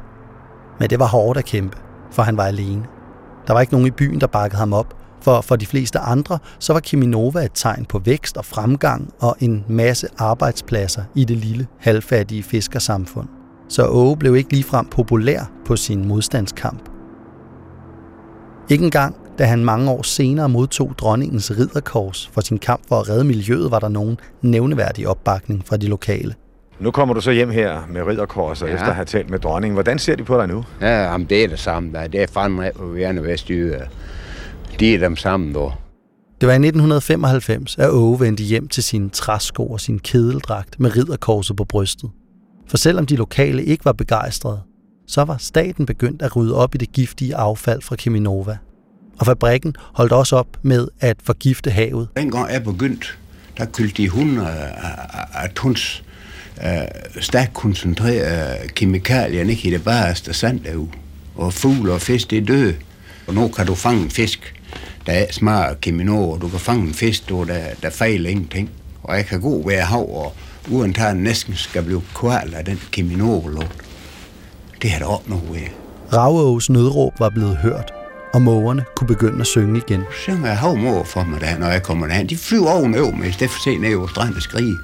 Men 0.79 0.89
det 0.89 0.99
var 0.99 1.07
hårdt 1.07 1.37
at 1.39 1.45
kæmpe, 1.45 1.77
for 2.11 2.23
han 2.23 2.37
var 2.37 2.43
alene. 2.43 2.85
Der 3.47 3.53
var 3.53 3.61
ikke 3.61 3.73
nogen 3.73 3.87
i 3.87 3.91
byen, 3.91 4.21
der 4.21 4.27
bakkede 4.27 4.59
ham 4.59 4.73
op, 4.73 4.93
for 5.25 5.41
for 5.41 5.55
de 5.55 5.65
fleste 5.65 5.99
andre, 5.99 6.39
så 6.59 6.73
var 6.73 6.79
Kiminova 6.79 7.39
et 7.39 7.51
tegn 7.53 7.85
på 7.85 7.99
vækst 7.99 8.38
og 8.38 8.45
fremgang 8.45 9.13
og 9.19 9.35
en 9.39 9.65
masse 9.67 10.07
arbejdspladser 10.17 11.03
i 11.15 11.25
det 11.25 11.38
lille, 11.38 11.67
halvfattige 11.79 12.43
fiskersamfund. 12.43 13.27
Så 13.69 13.88
Åge 13.88 14.17
blev 14.17 14.35
ikke 14.35 14.53
ligefrem 14.53 14.85
populær 14.85 15.51
på 15.65 15.75
sin 15.75 16.07
modstandskamp. 16.07 16.89
Ikke 18.69 18.85
engang, 18.85 19.15
da 19.39 19.45
han 19.45 19.65
mange 19.65 19.91
år 19.91 20.01
senere 20.01 20.49
modtog 20.49 20.93
dronningens 20.97 21.51
ridderkors 21.51 22.29
for 22.33 22.41
sin 22.41 22.57
kamp 22.57 22.81
for 22.88 22.99
at 22.99 23.09
redde 23.09 23.23
miljøet, 23.23 23.71
var 23.71 23.79
der 23.79 23.89
nogen 23.89 24.17
nævneværdig 24.41 25.07
opbakning 25.07 25.65
fra 25.65 25.77
de 25.77 25.88
lokale. 25.88 26.33
Nu 26.79 26.91
kommer 26.91 27.13
du 27.13 27.21
så 27.21 27.31
hjem 27.31 27.49
her 27.49 27.81
med 27.89 28.01
ridderkorset, 28.07 28.67
ja. 28.67 28.73
efter 28.73 28.88
at 28.88 28.95
have 28.95 29.05
talt 29.05 29.29
med 29.29 29.39
dronningen. 29.39 29.73
Hvordan 29.73 29.99
ser 29.99 30.15
de 30.15 30.23
på 30.23 30.38
dig 30.38 30.47
nu? 30.47 30.63
Ja, 30.81 31.03
jamen, 31.03 31.27
det 31.29 31.43
er 31.43 31.47
det 31.47 31.59
samme. 31.59 31.93
Der. 31.93 32.07
Det 32.07 32.21
er 32.21 32.27
fandme 32.27 32.71
på 32.75 32.85
Verne 32.85 33.23
Vestjyde. 33.23 33.88
De 34.79 34.93
er 34.93 34.99
dem 34.99 35.15
sammen 35.15 35.51
nu. 35.51 35.71
Det 36.41 36.47
var 36.47 36.53
i 36.53 36.55
1995, 36.55 37.77
at 37.77 37.89
Åge 37.89 38.19
vendte 38.19 38.43
hjem 38.43 38.67
til 38.67 38.83
sine 38.83 39.09
træsko 39.09 39.67
og 39.67 39.79
sin 39.79 39.99
kedeldragt 39.99 40.79
med 40.79 40.97
ridderkorset 40.97 41.55
på 41.55 41.63
brystet. 41.63 42.09
For 42.67 42.77
selvom 42.77 43.05
de 43.05 43.15
lokale 43.15 43.65
ikke 43.65 43.85
var 43.85 43.91
begejstrede, 43.91 44.59
så 45.07 45.23
var 45.23 45.38
staten 45.38 45.85
begyndt 45.85 46.21
at 46.21 46.35
rydde 46.35 46.55
op 46.55 46.75
i 46.75 46.77
det 46.77 46.91
giftige 46.91 47.35
affald 47.35 47.81
fra 47.81 47.95
Cheminova. 47.95 48.57
Og 49.19 49.25
fabrikken 49.25 49.75
holdt 49.93 50.11
også 50.11 50.35
op 50.35 50.47
med 50.61 50.88
at 50.99 51.17
forgifte 51.23 51.71
havet. 51.71 52.07
Dengang 52.17 52.51
jeg 52.51 52.63
begyndte, 52.63 53.07
der 53.57 53.65
kyldte 53.65 53.97
de 53.97 54.03
100 54.03 54.49
af 55.33 55.49
tons 55.55 56.03
uh, 56.57 57.21
stærkt 57.21 57.53
koncentrerede 57.53 58.67
kemikalier 58.67 59.43
ned 59.43 59.63
i 59.63 59.69
det 59.69 59.83
bareste 59.83 60.33
sand 60.33 60.59
derude. 60.59 60.91
Og 61.35 61.53
fugle 61.53 61.93
og 61.93 62.01
fisk, 62.01 62.29
det 62.29 62.38
er 62.38 62.45
døde. 62.45 62.75
Og 63.27 63.33
nu 63.33 63.47
kan 63.47 63.65
du 63.65 63.75
fange 63.75 64.03
en 64.03 64.11
fisk, 64.11 64.54
der 65.05 65.13
er 65.13 65.25
smart 65.31 65.81
keminor, 65.81 66.33
og 66.33 66.41
du 66.41 66.47
kan 66.47 66.59
fange 66.59 66.88
en 66.88 66.93
fisk, 66.93 67.29
der, 67.29 67.45
der 67.83 67.89
fejler 67.89 68.29
ingenting. 68.29 68.69
Og 69.03 69.15
jeg 69.15 69.25
kan 69.25 69.41
gå 69.41 69.67
ved 69.67 69.79
hav, 69.79 70.15
og 70.15 70.33
uden 70.69 70.95
at 70.99 71.17
næsten 71.17 71.55
skal 71.55 71.83
blive 71.83 72.03
kval 72.15 72.53
af 72.55 72.65
den 72.65 72.81
keminorlugt. 72.91 73.85
Det 74.81 74.89
har 74.89 74.99
der 74.99 75.05
opnået 75.05 75.43
ved. 75.51 75.67
Raveås 76.13 76.69
nødråb 76.69 77.13
var 77.19 77.29
blevet 77.29 77.57
hørt, 77.57 77.91
og 78.33 78.41
mågerne 78.41 78.85
kunne 78.95 79.07
begynde 79.07 79.41
at 79.41 79.47
synge 79.47 79.81
igen. 79.88 80.03
Synger 80.23 80.47
jeg 80.47 80.57
havmåger 80.57 81.03
for 81.03 81.23
mig, 81.23 81.41
der, 81.41 81.57
når 81.57 81.67
jeg 81.67 81.83
kommer 81.83 82.07
derhen. 82.07 82.29
De 82.29 82.38
flyver 82.38 82.71
ovenover 82.71 83.15
mig, 83.15 83.29
i 83.29 83.31
stedet 83.31 83.51
for 83.51 83.57
at 83.57 83.63
se 83.63 83.77
ned 83.77 83.95
over 83.95 84.07
stranden 84.07 84.35
og 84.35 84.41
skrige. 84.41 84.77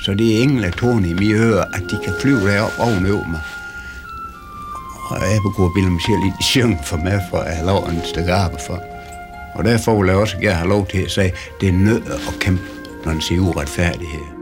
Så 0.00 0.14
det 0.14 0.38
er 0.38 0.42
engle 0.42 0.70
tårne 0.70 1.08
i 1.08 1.14
mine 1.14 1.34
ører, 1.34 1.64
at 1.64 1.82
de 1.90 1.98
kan 2.04 2.12
flyve 2.20 2.40
derop 2.40 2.72
ovenover 2.78 3.26
mig. 3.28 3.40
Og 5.10 5.20
jeg 5.20 5.40
begår 5.42 5.72
Bill 5.74 5.90
Michel 5.90 6.18
i 6.18 6.32
de 6.38 6.44
syng 6.44 6.84
for 6.84 6.96
mig, 6.96 7.20
for 7.30 7.38
at 7.38 7.56
have 7.56 7.66
lov 7.66 7.88
en 7.88 8.02
stykke 8.04 8.32
arbejde 8.32 8.62
for. 8.66 8.93
Og 9.54 9.64
derfor 9.64 9.98
vil 10.00 10.08
jeg 10.08 10.16
også 10.16 10.36
gerne 10.38 10.54
have 10.54 10.68
lov 10.68 10.86
til 10.86 10.98
at 10.98 11.10
sige, 11.10 11.26
at 11.26 11.34
det 11.60 11.68
er 11.68 11.72
nødt 11.72 12.08
at 12.08 12.40
kæmpe, 12.40 12.62
når 13.04 13.12
den 13.12 13.20
siger 13.20 13.40
uretfærdighed. 13.40 14.34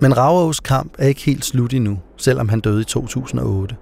Men 0.00 0.16
Raveås 0.16 0.60
kamp 0.60 0.94
er 0.98 1.06
ikke 1.06 1.20
helt 1.20 1.44
slut 1.44 1.74
endnu, 1.74 1.98
selvom 2.16 2.48
han 2.48 2.60
døde 2.60 2.80
i 2.80 2.84
2008. 2.84 3.76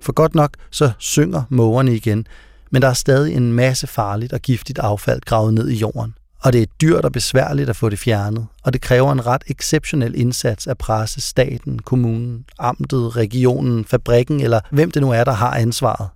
For 0.00 0.12
godt 0.12 0.34
nok 0.34 0.50
så 0.70 0.90
synger 0.98 1.42
mågerne 1.48 1.94
igen, 1.94 2.26
men 2.70 2.82
der 2.82 2.88
er 2.88 2.92
stadig 2.92 3.34
en 3.34 3.52
masse 3.52 3.86
farligt 3.86 4.32
og 4.32 4.40
giftigt 4.40 4.78
affald 4.78 5.20
gravet 5.20 5.54
ned 5.54 5.68
i 5.68 5.74
jorden. 5.74 6.14
Og 6.44 6.52
det 6.52 6.62
er 6.62 6.66
dyrt 6.80 7.04
og 7.04 7.12
besværligt 7.12 7.70
at 7.70 7.76
få 7.76 7.88
det 7.88 7.98
fjernet, 7.98 8.46
og 8.62 8.72
det 8.72 8.80
kræver 8.80 9.12
en 9.12 9.26
ret 9.26 9.42
exceptionel 9.46 10.14
indsats 10.14 10.66
af 10.66 10.78
presse, 10.78 11.20
staten, 11.20 11.78
kommunen, 11.78 12.44
amtet, 12.58 13.16
regionen, 13.16 13.84
fabrikken 13.84 14.40
eller 14.40 14.60
hvem 14.70 14.90
det 14.90 15.02
nu 15.02 15.10
er, 15.10 15.24
der 15.24 15.32
har 15.32 15.54
ansvaret. 15.54 16.08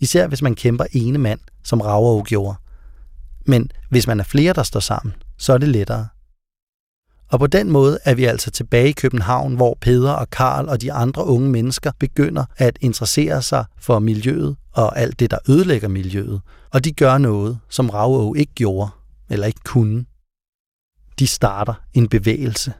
Især 0.00 0.26
hvis 0.26 0.42
man 0.42 0.54
kæmper 0.54 0.84
ene 0.92 1.18
mand, 1.18 1.40
som 1.64 1.80
Raver 1.80 2.22
gjorde. 2.22 2.56
Men 3.46 3.70
hvis 3.90 4.06
man 4.06 4.20
er 4.20 4.24
flere, 4.24 4.52
der 4.52 4.62
står 4.62 4.80
sammen, 4.80 5.14
så 5.38 5.52
er 5.52 5.58
det 5.58 5.68
lettere. 5.68 6.08
Og 7.28 7.38
på 7.38 7.46
den 7.46 7.70
måde 7.70 7.98
er 8.04 8.14
vi 8.14 8.24
altså 8.24 8.50
tilbage 8.50 8.88
i 8.88 8.92
København, 8.92 9.54
hvor 9.54 9.78
Peder 9.80 10.12
og 10.12 10.30
Karl 10.30 10.68
og 10.68 10.82
de 10.82 10.92
andre 10.92 11.24
unge 11.24 11.50
mennesker 11.50 11.92
begynder 11.98 12.44
at 12.56 12.78
interessere 12.80 13.42
sig 13.42 13.64
for 13.80 13.98
miljøet 13.98 14.56
og 14.72 14.98
alt 14.98 15.20
det, 15.20 15.30
der 15.30 15.38
ødelægger 15.48 15.88
miljøet. 15.88 16.40
Og 16.70 16.84
de 16.84 16.92
gør 16.92 17.18
noget, 17.18 17.58
som 17.68 17.90
Ravå 17.90 18.34
ikke 18.34 18.52
gjorde, 18.54 18.90
eller 19.30 19.46
ikke 19.46 19.60
kunne. 19.64 20.04
De 21.18 21.26
starter 21.26 21.74
en 21.94 22.08
bevægelse. 22.08 22.72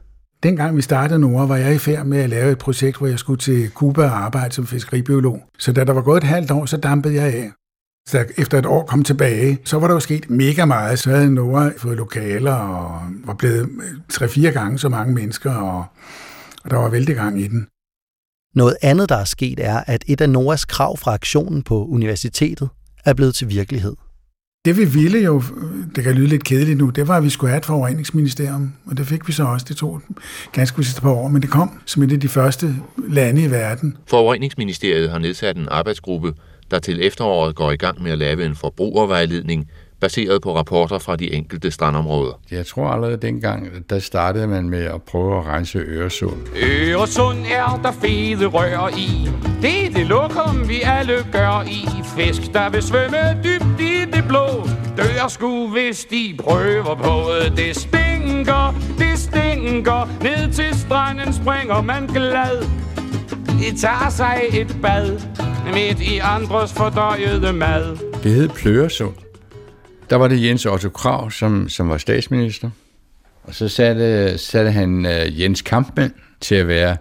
Dengang 0.43 0.77
vi 0.77 0.81
startede 0.81 1.19
Nora, 1.19 1.45
var 1.45 1.57
jeg 1.57 1.75
i 1.75 1.77
færd 1.77 2.05
med 2.05 2.19
at 2.19 2.29
lave 2.29 2.51
et 2.51 2.57
projekt, 2.57 2.97
hvor 2.97 3.07
jeg 3.07 3.19
skulle 3.19 3.39
til 3.39 3.69
Cuba 3.69 4.03
og 4.03 4.17
arbejde 4.17 4.53
som 4.53 4.67
fiskeribiolog. 4.67 5.43
Så 5.57 5.71
da 5.73 5.83
der 5.83 5.93
var 5.93 6.01
gået 6.01 6.17
et 6.17 6.23
halvt 6.23 6.51
år, 6.51 6.65
så 6.65 6.77
dampede 6.77 7.15
jeg 7.15 7.33
af. 7.33 7.51
Så 8.09 8.25
efter 8.37 8.59
et 8.59 8.65
år 8.65 8.85
kom 8.85 9.03
tilbage, 9.03 9.59
så 9.65 9.79
var 9.79 9.87
der 9.87 9.93
jo 9.93 9.99
sket 9.99 10.29
mega 10.29 10.65
meget. 10.65 10.99
Så 10.99 11.09
havde 11.09 11.33
Nora 11.33 11.71
fået 11.77 11.97
lokaler 11.97 12.53
og 12.53 13.01
var 13.25 13.33
blevet 13.33 13.69
tre-fire 14.09 14.51
gange 14.51 14.79
så 14.79 14.89
mange 14.89 15.13
mennesker, 15.13 15.51
og, 15.51 15.85
og 16.63 16.69
der 16.69 16.77
var 16.77 16.89
vældig 16.89 17.15
gang 17.15 17.41
i 17.41 17.47
den. 17.47 17.67
Noget 18.55 18.77
andet, 18.81 19.09
der 19.09 19.15
er 19.15 19.23
sket, 19.23 19.59
er, 19.59 19.83
at 19.87 20.03
et 20.07 20.21
af 20.21 20.29
Noras 20.29 20.65
krav 20.65 20.97
fra 20.97 21.13
aktionen 21.13 21.63
på 21.63 21.85
universitetet 21.85 22.69
er 23.05 23.13
blevet 23.13 23.35
til 23.35 23.49
virkelighed. 23.49 23.95
Det 24.67 24.77
vi 24.77 24.85
ville 24.85 25.19
jo, 25.19 25.43
det 25.95 26.03
kan 26.03 26.13
lyde 26.13 26.27
lidt 26.27 26.43
kedeligt 26.43 26.77
nu, 26.77 26.89
det 26.89 27.07
var, 27.07 27.17
at 27.17 27.23
vi 27.23 27.29
skulle 27.29 27.49
have 27.49 27.57
et 27.57 27.65
forureningsministerium, 27.65 28.73
og 28.85 28.97
det 28.97 29.07
fik 29.07 29.27
vi 29.27 29.33
så 29.33 29.43
også. 29.43 29.65
Det 29.69 29.77
tog 29.77 30.01
ganske 30.51 30.83
sidste 30.83 31.01
par 31.01 31.09
år, 31.09 31.27
men 31.27 31.41
det 31.41 31.49
kom 31.49 31.79
som 31.85 32.03
et 32.03 32.11
af 32.11 32.19
de 32.19 32.27
første 32.27 32.75
lande 33.09 33.43
i 33.43 33.51
verden. 33.51 33.97
Forureningsministeriet 34.09 35.09
har 35.09 35.19
nedsat 35.19 35.57
en 35.57 35.67
arbejdsgruppe, 35.71 36.33
der 36.71 36.79
til 36.79 37.05
efteråret 37.05 37.55
går 37.55 37.71
i 37.71 37.75
gang 37.75 38.03
med 38.03 38.11
at 38.11 38.17
lave 38.17 38.45
en 38.45 38.55
forbrugervejledning, 38.55 39.67
baseret 40.01 40.41
på 40.41 40.55
rapporter 40.55 40.99
fra 40.99 41.15
de 41.15 41.33
enkelte 41.33 41.71
strandområder. 41.71 42.41
Jeg 42.51 42.65
tror 42.65 42.87
allerede 42.87 43.17
dengang, 43.17 43.67
der 43.89 43.99
startede 43.99 44.47
man 44.47 44.69
med 44.69 44.83
at 44.83 45.01
prøve 45.01 45.39
at 45.39 45.45
rense 45.45 45.79
Øresund. 45.79 46.47
Øresund 46.63 47.37
er 47.37 47.79
der 47.83 47.91
fede 47.91 48.45
rør 48.45 48.89
i. 48.97 49.29
Det 49.61 49.85
er 49.85 49.89
det 49.89 50.07
lokum, 50.07 50.69
vi 50.69 50.81
alle 50.83 51.13
gør 51.31 51.63
i. 51.67 51.87
Fisk, 52.17 52.53
der 52.53 52.69
vil 52.69 52.81
svømme 52.81 53.17
dybt 53.43 53.81
i 53.81 53.96
blå. 54.27 54.67
Dør 54.97 55.27
sgu, 55.27 55.67
hvis 55.67 56.05
de 56.05 56.35
prøver 56.39 56.95
på 56.95 57.31
det. 57.57 57.75
stinker, 57.75 58.75
det 58.97 59.19
stinker. 59.19 60.23
Ned 60.23 60.53
til 60.53 60.79
stranden 60.79 61.33
springer 61.33 61.81
man 61.81 62.07
glad. 62.07 62.57
Det 63.59 63.79
tager 63.79 64.09
sig 64.09 64.41
et 64.53 64.77
bad 64.81 65.19
midt 65.73 65.99
i 66.01 66.17
andres 66.17 66.73
fordøjede 66.73 67.53
mad. 67.53 67.97
Det 68.23 68.31
hed 68.31 68.49
Pløresund. 68.49 69.15
Der 70.09 70.15
var 70.15 70.27
det 70.27 70.43
Jens 70.43 70.65
Otto 70.65 70.89
Krav, 70.89 71.31
som, 71.31 71.69
som 71.69 71.89
var 71.89 71.97
statsminister. 71.97 72.69
Og 73.43 73.55
så 73.55 73.67
satte, 73.67 74.37
satte 74.37 74.71
han 74.71 75.05
uh, 75.05 75.41
Jens 75.41 75.61
Kampmann 75.61 76.13
til 76.41 76.55
at 76.55 76.67
være 76.67 76.97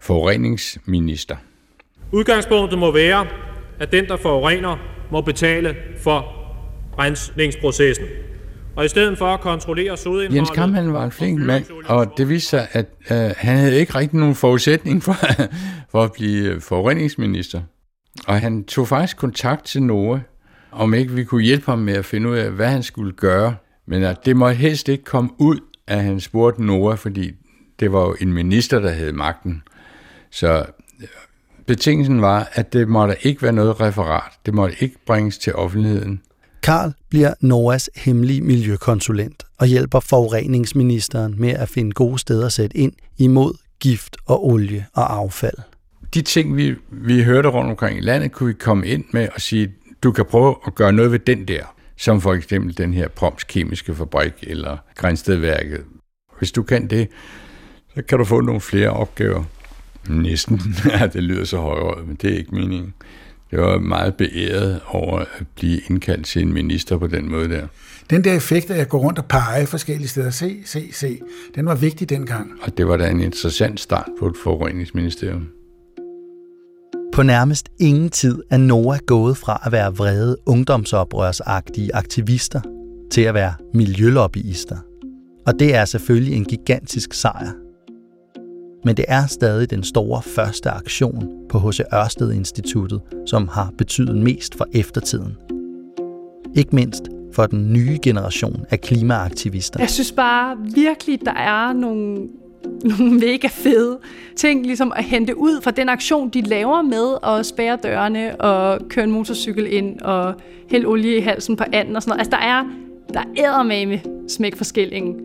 forureningsminister. 0.00 1.36
Udgangspunktet 2.12 2.78
må 2.78 2.92
være, 2.92 3.26
at 3.80 3.92
den, 3.92 4.06
der 4.06 4.16
forurener, 4.16 4.76
må 5.10 5.20
betale 5.20 5.76
for 6.02 6.37
rensningsprocessen. 6.98 8.06
Og 8.76 8.84
i 8.84 8.88
stedet 8.88 9.18
for 9.18 9.26
at 9.26 9.40
kontrollere 9.40 9.96
sodindholdet... 9.96 10.36
Jens 10.36 10.50
Kampmann 10.50 10.92
var 10.92 11.04
en 11.04 11.12
flink 11.12 11.40
mand, 11.40 11.64
og 11.86 12.12
det 12.16 12.28
viste 12.28 12.48
sig, 12.48 12.68
at 12.72 12.86
uh, 13.10 13.16
han 13.36 13.56
havde 13.56 13.80
ikke 13.80 13.94
rigtig 13.94 14.18
nogen 14.18 14.34
forudsætning 14.34 15.02
for, 15.02 15.16
for 15.92 16.02
at 16.02 16.12
blive 16.12 16.60
forureningsminister. 16.60 17.60
Og 18.26 18.40
han 18.40 18.64
tog 18.64 18.88
faktisk 18.88 19.16
kontakt 19.16 19.64
til 19.64 19.82
Norge, 19.82 20.22
om 20.72 20.94
ikke 20.94 21.12
vi 21.12 21.24
kunne 21.24 21.42
hjælpe 21.42 21.66
ham 21.66 21.78
med 21.78 21.94
at 21.94 22.04
finde 22.04 22.28
ud 22.28 22.36
af, 22.36 22.50
hvad 22.50 22.68
han 22.68 22.82
skulle 22.82 23.12
gøre. 23.12 23.56
Men 23.86 24.02
at 24.02 24.16
det 24.24 24.36
må 24.36 24.48
helst 24.48 24.88
ikke 24.88 25.04
komme 25.04 25.30
ud, 25.38 25.58
at 25.86 26.02
han 26.02 26.20
spurgte 26.20 26.64
Nora, 26.64 26.94
fordi 26.94 27.32
det 27.80 27.92
var 27.92 28.00
jo 28.00 28.16
en 28.20 28.32
minister, 28.32 28.78
der 28.80 28.90
havde 28.90 29.12
magten. 29.12 29.62
Så 30.30 30.64
betingelsen 31.66 32.22
var, 32.22 32.48
at 32.52 32.72
det 32.72 32.88
måtte 32.88 33.16
ikke 33.22 33.42
være 33.42 33.52
noget 33.52 33.80
referat. 33.80 34.32
Det 34.46 34.54
måtte 34.54 34.76
ikke 34.80 34.96
bringes 35.06 35.38
til 35.38 35.54
offentligheden. 35.54 36.22
Karl 36.62 36.92
bliver 37.10 37.34
Noras 37.40 37.90
hemmelige 37.96 38.40
miljøkonsulent 38.40 39.42
og 39.58 39.66
hjælper 39.66 40.00
forureningsministeren 40.00 41.34
med 41.38 41.50
at 41.50 41.68
finde 41.68 41.92
gode 41.92 42.18
steder 42.18 42.46
at 42.46 42.52
sætte 42.52 42.76
ind 42.76 42.92
imod 43.18 43.54
gift 43.80 44.16
og 44.26 44.46
olie 44.46 44.86
og 44.94 45.16
affald. 45.16 45.58
De 46.14 46.22
ting, 46.22 46.56
vi, 46.56 46.74
vi 46.90 47.22
hørte 47.22 47.48
rundt 47.48 47.70
omkring 47.70 47.98
i 47.98 48.00
landet, 48.00 48.32
kunne 48.32 48.46
vi 48.46 48.52
komme 48.52 48.86
ind 48.86 49.04
med 49.12 49.28
og 49.34 49.40
sige, 49.40 49.72
du 50.02 50.12
kan 50.12 50.24
prøve 50.24 50.56
at 50.66 50.74
gøre 50.74 50.92
noget 50.92 51.12
ved 51.12 51.18
den 51.18 51.48
der, 51.48 51.64
som 51.96 52.20
for 52.20 52.34
eksempel 52.34 52.78
den 52.78 52.94
her 52.94 53.08
Proms 53.08 53.44
Kemiske 53.44 53.94
Fabrik 53.94 54.32
eller 54.42 54.76
Grænstedværket. 54.94 55.84
Hvis 56.38 56.52
du 56.52 56.62
kan 56.62 56.86
det, 56.86 57.08
så 57.94 58.02
kan 58.02 58.18
du 58.18 58.24
få 58.24 58.40
nogle 58.40 58.60
flere 58.60 58.90
opgaver. 58.90 59.44
Næsten. 60.08 60.60
Ja, 61.00 61.06
det 61.06 61.22
lyder 61.22 61.44
så 61.44 61.56
højere, 61.56 62.04
men 62.06 62.16
det 62.22 62.32
er 62.32 62.36
ikke 62.38 62.54
meningen. 62.54 62.94
Det 63.50 63.58
var 63.58 63.78
meget 63.78 64.14
beæret 64.14 64.80
over 64.86 65.18
at 65.18 65.26
blive 65.54 65.80
indkaldt 65.90 66.26
til 66.26 66.42
en 66.42 66.52
minister 66.52 66.98
på 66.98 67.06
den 67.06 67.30
måde 67.30 67.48
der. 67.48 67.66
Den 68.10 68.24
der 68.24 68.36
effekt, 68.36 68.70
at 68.70 68.78
jeg 68.78 68.88
går 68.88 68.98
rundt 68.98 69.18
og 69.18 69.24
peger 69.24 69.66
forskellige 69.66 70.08
steder, 70.08 70.30
se, 70.30 70.56
se, 70.64 70.88
se, 70.92 71.20
den 71.54 71.66
var 71.66 71.74
vigtig 71.74 72.08
dengang. 72.08 72.50
Og 72.62 72.78
det 72.78 72.88
var 72.88 72.96
da 72.96 73.10
en 73.10 73.20
interessant 73.20 73.80
start 73.80 74.08
på 74.20 74.26
et 74.26 74.36
forureningsministerium. 74.42 75.48
På 77.12 77.22
nærmest 77.22 77.68
ingen 77.80 78.10
tid 78.10 78.42
er 78.50 78.56
Noah 78.56 78.98
gået 79.06 79.36
fra 79.36 79.62
at 79.66 79.72
være 79.72 79.96
vrede 79.96 80.36
ungdomsoprørsagtige 80.46 81.94
aktivister 81.94 82.60
til 83.10 83.20
at 83.20 83.34
være 83.34 83.54
miljølobbyister. 83.74 84.76
Og 85.46 85.52
det 85.58 85.74
er 85.74 85.84
selvfølgelig 85.84 86.36
en 86.36 86.44
gigantisk 86.44 87.14
sejr. 87.14 87.67
Men 88.84 88.96
det 88.96 89.04
er 89.08 89.26
stadig 89.26 89.70
den 89.70 89.84
store 89.84 90.22
første 90.22 90.70
aktion 90.70 91.28
på 91.48 91.58
H.C. 91.58 91.80
Ørsted 91.94 92.32
Instituttet, 92.32 93.00
som 93.26 93.48
har 93.48 93.72
betydet 93.78 94.16
mest 94.16 94.54
for 94.54 94.66
eftertiden. 94.72 95.36
Ikke 96.56 96.74
mindst 96.74 97.02
for 97.32 97.46
den 97.46 97.72
nye 97.72 97.98
generation 98.02 98.64
af 98.70 98.80
klimaaktivister. 98.80 99.80
Jeg 99.80 99.90
synes 99.90 100.12
bare 100.12 100.56
virkelig, 100.74 101.20
der 101.24 101.34
er 101.34 101.72
nogle 101.72 102.28
nogle 102.84 103.14
mega 103.14 103.48
fede 103.50 103.98
ting, 104.36 104.66
ligesom 104.66 104.92
at 104.96 105.04
hente 105.04 105.38
ud 105.38 105.62
fra 105.62 105.70
den 105.70 105.88
aktion, 105.88 106.28
de 106.28 106.40
laver 106.40 106.82
med 106.82 107.16
at 107.22 107.46
spære 107.46 107.78
dørene 107.82 108.40
og 108.40 108.80
køre 108.88 109.04
en 109.04 109.12
motorcykel 109.12 109.72
ind 109.72 110.00
og 110.00 110.34
hælde 110.70 110.86
olie 110.86 111.16
i 111.16 111.20
halsen 111.20 111.56
på 111.56 111.64
anden 111.72 111.96
og 111.96 112.02
sådan 112.02 112.10
noget. 112.10 112.20
Altså, 112.20 112.30
der 112.30 112.46
er, 112.46 112.64
der 113.14 113.20
er 113.44 113.62
med 113.62 113.98
smæk 114.28 114.56
for 114.56 114.64
skillingen. 114.64 115.16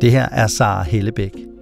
Det 0.00 0.10
her 0.10 0.28
er 0.32 0.46
Sara 0.46 0.82
Hellebæk. 0.82 1.53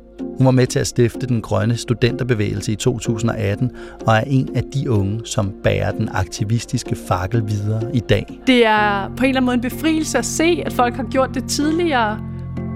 Hun 0.43 0.47
var 0.47 0.51
med 0.51 0.67
til 0.67 0.79
at 0.79 0.87
stifte 0.87 1.27
den 1.27 1.41
grønne 1.41 1.77
studenterbevægelse 1.77 2.73
i 2.73 2.77
2018 2.77 3.71
og 4.07 4.17
er 4.17 4.21
en 4.27 4.49
af 4.55 4.63
de 4.75 4.91
unge, 4.91 5.21
som 5.25 5.53
bærer 5.65 5.91
den 5.91 6.09
aktivistiske 6.13 6.97
fakkel 7.09 7.43
videre 7.49 7.83
i 7.95 8.01
dag. 8.01 8.41
Det 8.47 8.67
er 8.67 9.09
på 9.17 9.25
en 9.25 9.29
eller 9.29 9.41
anden 9.41 9.45
måde 9.45 9.55
en 9.55 9.61
befrielse 9.61 10.19
at 10.19 10.25
se, 10.25 10.63
at 10.67 10.73
folk 10.73 10.95
har 10.95 11.03
gjort 11.03 11.31
det 11.35 11.45
tidligere, 11.45 12.19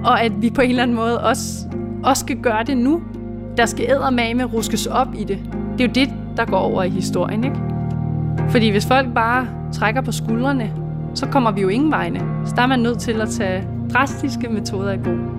og 0.04 0.22
at 0.22 0.32
vi 0.40 0.50
på 0.50 0.60
en 0.60 0.70
eller 0.70 0.82
anden 0.82 0.96
måde 0.96 1.20
også, 1.20 1.42
også 2.04 2.20
skal 2.20 2.36
gøre 2.36 2.64
det 2.64 2.76
nu. 2.76 3.02
Der 3.56 3.66
skal 3.66 3.86
med 4.36 4.44
ruskes 4.54 4.86
op 4.86 5.08
i 5.18 5.24
det. 5.24 5.38
Det 5.78 5.84
er 5.84 5.88
jo 5.88 5.92
det, 5.94 6.10
der 6.36 6.44
går 6.44 6.58
over 6.58 6.82
i 6.82 6.90
historien, 6.90 7.44
ikke? 7.44 7.56
Fordi 8.50 8.70
hvis 8.70 8.86
folk 8.86 9.14
bare 9.14 9.48
trækker 9.72 10.00
på 10.00 10.12
skuldrene, 10.12 10.72
så 11.14 11.26
kommer 11.26 11.50
vi 11.50 11.60
jo 11.60 11.68
ingen 11.68 11.90
vegne. 11.90 12.20
Så 12.44 12.52
der 12.56 12.62
er 12.62 12.66
man 12.66 12.80
nødt 12.80 12.98
til 12.98 13.20
at 13.20 13.28
tage 13.28 13.68
drastiske 13.92 14.48
metoder 14.48 14.92
i 14.92 14.98
brug. 14.98 15.35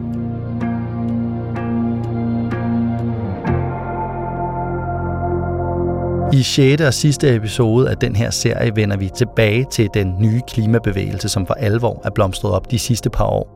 I 6.33 6.43
6. 6.43 6.81
og 6.81 6.93
sidste 6.93 7.35
episode 7.35 7.89
af 7.89 7.97
den 7.97 8.15
her 8.15 8.29
serie 8.29 8.75
vender 8.75 8.97
vi 8.97 9.09
tilbage 9.15 9.65
til 9.71 9.89
den 9.93 10.15
nye 10.19 10.41
klimabevægelse, 10.47 11.29
som 11.29 11.47
for 11.47 11.53
alvor 11.53 12.01
er 12.03 12.09
blomstret 12.09 12.51
op 12.51 12.71
de 12.71 12.79
sidste 12.79 13.09
par 13.09 13.25
år. 13.25 13.53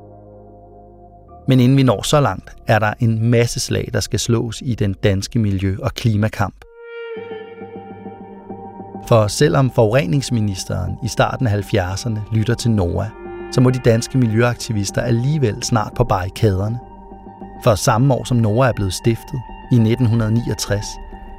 Men 1.48 1.60
inden 1.60 1.78
vi 1.78 1.84
når 1.84 2.02
så 2.02 2.20
langt, 2.20 2.56
er 2.68 2.80
der 2.80 2.94
en 3.00 3.30
masse 3.30 3.60
slag, 3.60 3.90
der 3.94 4.00
skal 4.00 4.20
slås 4.20 4.62
i 4.66 4.76
den 4.76 4.94
danske 4.94 5.40
miljø- 5.40 5.78
og 5.84 5.92
klimakamp. 5.94 6.56
For 9.08 9.28
selvom 9.28 9.72
forureningsministeren 9.72 10.92
i 11.04 11.08
starten 11.08 11.48
af 11.48 11.74
70'erne 11.74 12.36
lytter 12.36 12.54
til 12.54 12.72
NOAA, 12.72 13.06
så 13.52 13.62
må 13.62 13.70
de 13.70 13.80
danske 13.86 14.18
miljøaktivister 14.18 15.02
alligevel 15.02 15.64
snart 15.64 15.92
på 15.96 16.04
barrikaderne. 16.04 16.80
For 17.64 17.76
samme 17.76 18.14
år 18.14 18.24
som 18.24 18.38
NOAA 18.38 18.70
er 18.70 18.74
blevet 18.74 18.94
stiftet, 18.94 19.40
i 19.72 19.76
1969, 19.76 20.86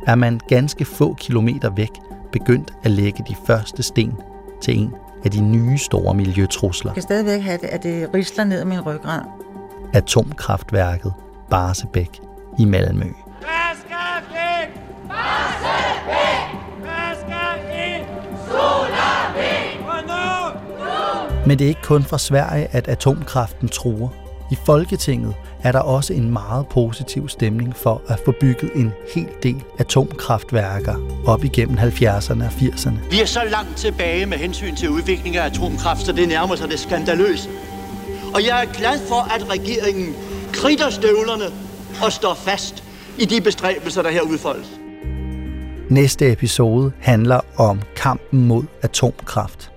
er 0.07 0.15
man 0.15 0.41
ganske 0.49 0.85
få 0.85 1.15
kilometer 1.15 1.71
væk 1.71 1.91
begyndt 2.33 2.73
at 2.83 2.91
lægge 2.91 3.25
de 3.29 3.37
første 3.47 3.83
sten 3.83 4.15
til 4.63 4.79
en 4.79 4.95
af 5.25 5.31
de 5.31 5.41
nye 5.41 5.79
store 5.79 6.15
miljøtrusler. 6.15 6.91
Jeg 6.91 6.95
kan 6.95 7.03
stadigvæk 7.03 7.43
have 7.43 7.59
det, 7.59 7.67
at 7.67 7.83
det 7.83 8.15
risler 8.15 8.45
ned 8.45 8.61
af 8.61 8.67
min 8.67 8.81
ryggrad. 8.81 9.21
Atomkraftværket 9.93 11.13
Barsebæk 11.51 12.21
i 12.59 12.65
Malmø. 12.65 13.13
Men 21.47 21.59
det 21.59 21.65
er 21.65 21.69
ikke 21.69 21.83
kun 21.83 22.03
fra 22.03 22.19
Sverige, 22.19 22.67
at 22.71 22.89
atomkraften 22.89 23.69
truer. 23.69 24.22
I 24.53 24.57
Folketinget 24.67 25.35
er 25.63 25.73
der 25.73 25.79
også 25.79 26.13
en 26.13 26.31
meget 26.31 26.67
positiv 26.67 27.29
stemning 27.29 27.77
for 27.77 28.03
at 28.09 28.21
få 28.25 28.33
bygget 28.41 28.71
en 28.75 28.93
hel 29.15 29.29
del 29.43 29.63
atomkraftværker 29.79 30.95
op 31.27 31.45
igennem 31.45 31.79
70'erne 31.79 32.45
og 32.45 32.51
80'erne. 32.51 33.11
Vi 33.11 33.21
er 33.21 33.27
så 33.27 33.41
langt 33.51 33.77
tilbage 33.77 34.27
med 34.27 34.39
hensyn 34.39 34.77
til 34.77 34.91
udvikling 34.91 35.37
af 35.37 35.47
atomkraft, 35.47 36.01
så 36.01 36.13
det 36.13 36.29
nærmer 36.29 36.57
sig 36.57 36.69
det 36.69 36.79
skandaløse. 36.79 37.49
Og 38.35 38.45
jeg 38.47 38.65
er 38.65 38.73
glad 38.73 38.99
for, 39.09 39.35
at 39.35 39.51
regeringen 39.51 40.15
kritter 40.53 40.91
støvlerne 40.91 41.45
og 42.05 42.13
står 42.13 42.35
fast 42.35 42.85
i 43.19 43.25
de 43.25 43.41
bestræbelser, 43.41 44.03
der 44.03 44.11
her 44.11 44.23
udfoldes. 44.23 44.71
Næste 45.91 46.33
episode 46.33 46.93
handler 47.01 47.41
om 47.57 47.81
kampen 47.97 48.47
mod 48.47 48.65
atomkraft. 48.83 49.72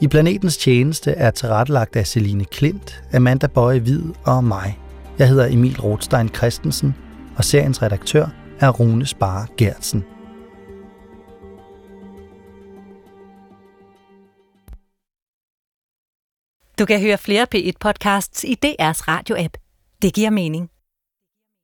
I 0.00 0.08
Planetens 0.08 0.56
Tjeneste 0.56 1.10
er 1.10 1.30
tilrettelagt 1.30 1.96
af 1.96 2.06
Celine 2.06 2.44
Klint, 2.44 3.02
Amanda 3.14 3.46
Bøje 3.46 3.78
Hvid 3.78 4.02
og 4.24 4.44
mig. 4.44 4.78
Jeg 5.18 5.28
hedder 5.28 5.46
Emil 5.46 5.80
Rothstein 5.80 6.28
Christensen, 6.28 6.94
og 7.36 7.44
seriens 7.44 7.82
redaktør 7.82 8.26
er 8.60 8.70
Rune 8.70 9.06
Spare 9.06 9.46
Gertsen. 9.56 10.04
Du 16.78 16.84
kan 16.84 17.00
høre 17.00 17.18
flere 17.18 17.46
P1-podcasts 17.54 18.44
i 18.44 18.56
DR's 18.66 19.08
radio-app. 19.08 19.56
Det 20.02 20.14
giver 20.14 20.30
mening. 20.30 20.70